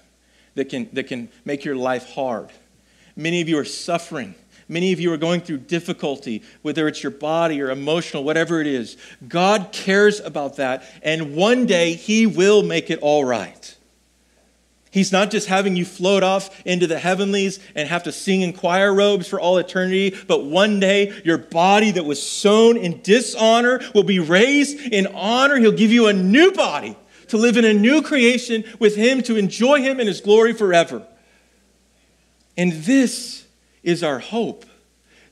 that 0.54 0.68
can, 0.68 0.88
that 0.92 1.06
can 1.06 1.28
make 1.44 1.64
your 1.64 1.76
life 1.76 2.10
hard. 2.10 2.50
Many 3.16 3.40
of 3.40 3.48
you 3.48 3.58
are 3.58 3.64
suffering. 3.64 4.34
Many 4.68 4.92
of 4.92 5.00
you 5.00 5.12
are 5.12 5.16
going 5.16 5.40
through 5.40 5.58
difficulty, 5.58 6.42
whether 6.60 6.86
it's 6.86 7.02
your 7.02 7.12
body 7.12 7.62
or 7.62 7.70
emotional, 7.70 8.22
whatever 8.22 8.60
it 8.60 8.66
is. 8.66 8.98
God 9.26 9.72
cares 9.72 10.20
about 10.20 10.56
that, 10.56 10.84
and 11.02 11.34
one 11.34 11.64
day 11.64 11.94
He 11.94 12.26
will 12.26 12.62
make 12.62 12.90
it 12.90 12.98
all 13.00 13.24
right. 13.24 13.77
He's 14.90 15.12
not 15.12 15.30
just 15.30 15.48
having 15.48 15.76
you 15.76 15.84
float 15.84 16.22
off 16.22 16.64
into 16.64 16.86
the 16.86 16.98
heavenlies 16.98 17.60
and 17.74 17.88
have 17.88 18.04
to 18.04 18.12
sing 18.12 18.40
in 18.40 18.52
choir 18.54 18.94
robes 18.94 19.28
for 19.28 19.38
all 19.38 19.58
eternity, 19.58 20.16
but 20.26 20.44
one 20.44 20.80
day 20.80 21.20
your 21.24 21.38
body 21.38 21.90
that 21.90 22.04
was 22.04 22.22
sown 22.22 22.76
in 22.76 23.02
dishonor 23.02 23.80
will 23.94 24.02
be 24.02 24.18
raised 24.18 24.80
in 24.80 25.06
honor. 25.08 25.56
He'll 25.56 25.72
give 25.72 25.92
you 25.92 26.06
a 26.06 26.12
new 26.12 26.52
body 26.52 26.96
to 27.28 27.36
live 27.36 27.58
in 27.58 27.66
a 27.66 27.74
new 27.74 28.00
creation 28.00 28.64
with 28.78 28.96
Him, 28.96 29.22
to 29.24 29.36
enjoy 29.36 29.82
Him 29.82 30.00
in 30.00 30.06
His 30.06 30.22
glory 30.22 30.54
forever. 30.54 31.06
And 32.56 32.72
this 32.72 33.46
is 33.82 34.02
our 34.02 34.18
hope. 34.18 34.64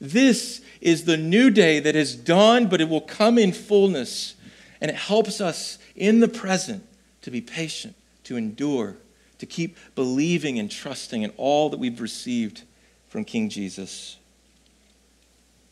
This 0.01 0.61
is 0.83 1.05
the 1.05 1.17
new 1.17 1.49
day 1.49 1.81
that 1.81 1.95
has 1.95 2.15
dawned, 2.15 2.69
but 2.69 2.83
it 2.83 2.91
will 2.91 3.01
come 3.01 3.39
in 3.39 3.53
fullness. 3.53 4.35
And 4.83 4.91
it 4.91 4.97
helps 4.97 5.41
us 5.41 5.79
in 5.95 6.21
the 6.21 6.29
present 6.29 6.87
to 7.23 7.31
be 7.31 7.41
patient, 7.41 7.97
to 8.25 8.37
endure 8.37 8.99
to 9.39 9.47
keep 9.47 9.76
believing 9.95 10.59
and 10.59 10.70
trusting 10.70 11.22
in 11.22 11.32
all 11.37 11.70
that 11.70 11.78
we've 11.78 12.01
received 12.01 12.62
from 13.09 13.24
King 13.24 13.49
Jesus. 13.49 14.16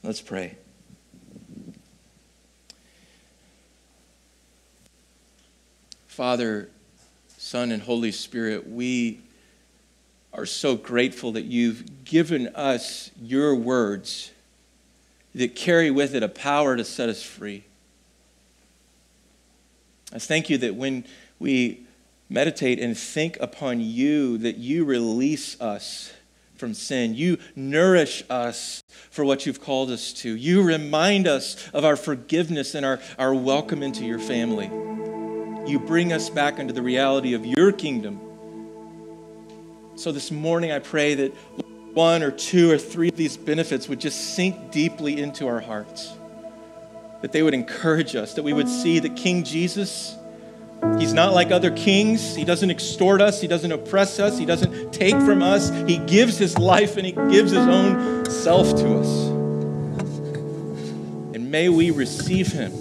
Let's 0.02 0.20
pray. 0.20 0.56
Father, 6.06 6.68
Son, 7.38 7.72
and 7.72 7.82
Holy 7.82 8.12
Spirit, 8.12 8.68
we 8.68 9.20
are 10.32 10.46
so 10.46 10.76
grateful 10.76 11.32
that 11.32 11.44
you've 11.44 12.04
given 12.04 12.48
us 12.54 13.10
your 13.20 13.54
words 13.54 14.30
that 15.34 15.56
carry 15.56 15.90
with 15.90 16.14
it 16.14 16.22
a 16.22 16.28
power 16.28 16.76
to 16.76 16.84
set 16.84 17.08
us 17.08 17.22
free. 17.22 17.64
I 20.12 20.18
thank 20.18 20.48
you 20.48 20.58
that 20.58 20.76
when 20.76 21.04
we 21.38 21.84
meditate 22.29 22.79
and 22.79 22.97
think 22.97 23.37
upon 23.41 23.81
you, 23.81 24.39
that 24.39 24.57
you 24.57 24.85
release 24.85 25.61
us 25.61 26.12
from 26.57 26.75
sin. 26.75 27.14
You 27.14 27.39
nourish 27.55 28.22
us 28.31 28.83
for 29.11 29.25
what 29.25 29.45
you've 29.47 29.61
called 29.61 29.91
us 29.91 30.12
to. 30.14 30.35
You 30.35 30.62
remind 30.62 31.27
us 31.27 31.68
of 31.72 31.85
our 31.85 31.97
forgiveness 31.97 32.75
and 32.75 32.87
our, 32.87 33.01
our 33.18 33.35
welcome 33.35 33.83
into 33.83 34.05
your 34.05 34.18
family. 34.18 34.70
You 35.70 35.79
bring 35.79 36.12
us 36.12 36.31
back 36.31 36.59
into 36.59 36.72
the 36.72 36.83
reality 36.83 37.35
of 37.35 37.45
your 37.45 37.72
kingdom. 37.72 38.20
So 39.97 40.12
this 40.12 40.31
morning, 40.31 40.72
I 40.72 40.79
pray 40.79 41.14
that 41.14 41.35
one 41.95 42.22
or 42.22 42.31
two 42.31 42.70
or 42.70 42.79
three 42.79 43.09
of 43.09 43.16
these 43.16 43.37
benefits 43.37 43.89
would 43.89 44.01
just 44.01 44.35
sink 44.35 44.72
deeply 44.72 45.20
into 45.20 45.47
our 45.47 45.61
hearts, 45.61 46.12
that 47.22 47.33
they 47.33 47.43
would 47.43 47.55
encourage 47.55 48.16
us, 48.16 48.35
that 48.35 48.43
we 48.43 48.53
would 48.53 48.68
see 48.68 48.99
that 48.99 49.16
King 49.16 49.45
Jesus 49.45 50.16
He's 50.99 51.12
not 51.12 51.35
like 51.35 51.51
other 51.51 51.70
kings. 51.70 52.35
He 52.35 52.45
doesn't 52.45 52.70
extort 52.70 53.20
us. 53.20 53.41
He 53.41 53.49
doesn't 53.49 53.72
oppress 53.72 54.18
us. 54.18 54.39
He 54.39 54.47
doesn't 54.47 54.93
take 54.93 55.16
from 55.16 55.43
us. 55.43 55.70
He 55.89 55.99
gives 55.99 56.39
his 56.39 56.57
life 56.59 56.97
and 56.97 57.05
he 57.05 57.12
gives 57.12 57.51
his 57.51 57.66
own 57.66 58.24
self 58.26 58.68
to 58.76 58.99
us. 59.01 59.28
And 61.35 61.51
may 61.51 61.68
we 61.68 61.91
receive 61.91 62.53
him 62.53 62.72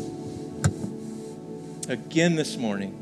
again 1.89 2.35
this 2.35 2.57
morning. 2.57 2.99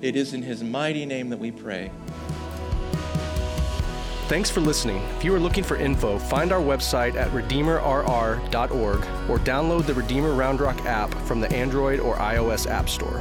It 0.00 0.16
is 0.16 0.34
in 0.34 0.42
his 0.42 0.62
mighty 0.62 1.06
name 1.06 1.30
that 1.30 1.38
we 1.38 1.50
pray. 1.50 1.90
Thanks 4.26 4.48
for 4.48 4.62
listening. 4.62 5.02
If 5.16 5.24
you 5.24 5.34
are 5.34 5.38
looking 5.38 5.62
for 5.62 5.76
info, 5.76 6.18
find 6.18 6.50
our 6.50 6.60
website 6.60 7.14
at 7.14 7.30
redeemerrr.org 7.32 8.98
or 9.28 9.38
download 9.38 9.84
the 9.84 9.92
Redeemer 9.92 10.32
Round 10.32 10.62
Rock 10.62 10.86
app 10.86 11.12
from 11.26 11.40
the 11.40 11.52
Android 11.52 12.00
or 12.00 12.16
iOS 12.16 12.66
App 12.66 12.88
Store. 12.88 13.20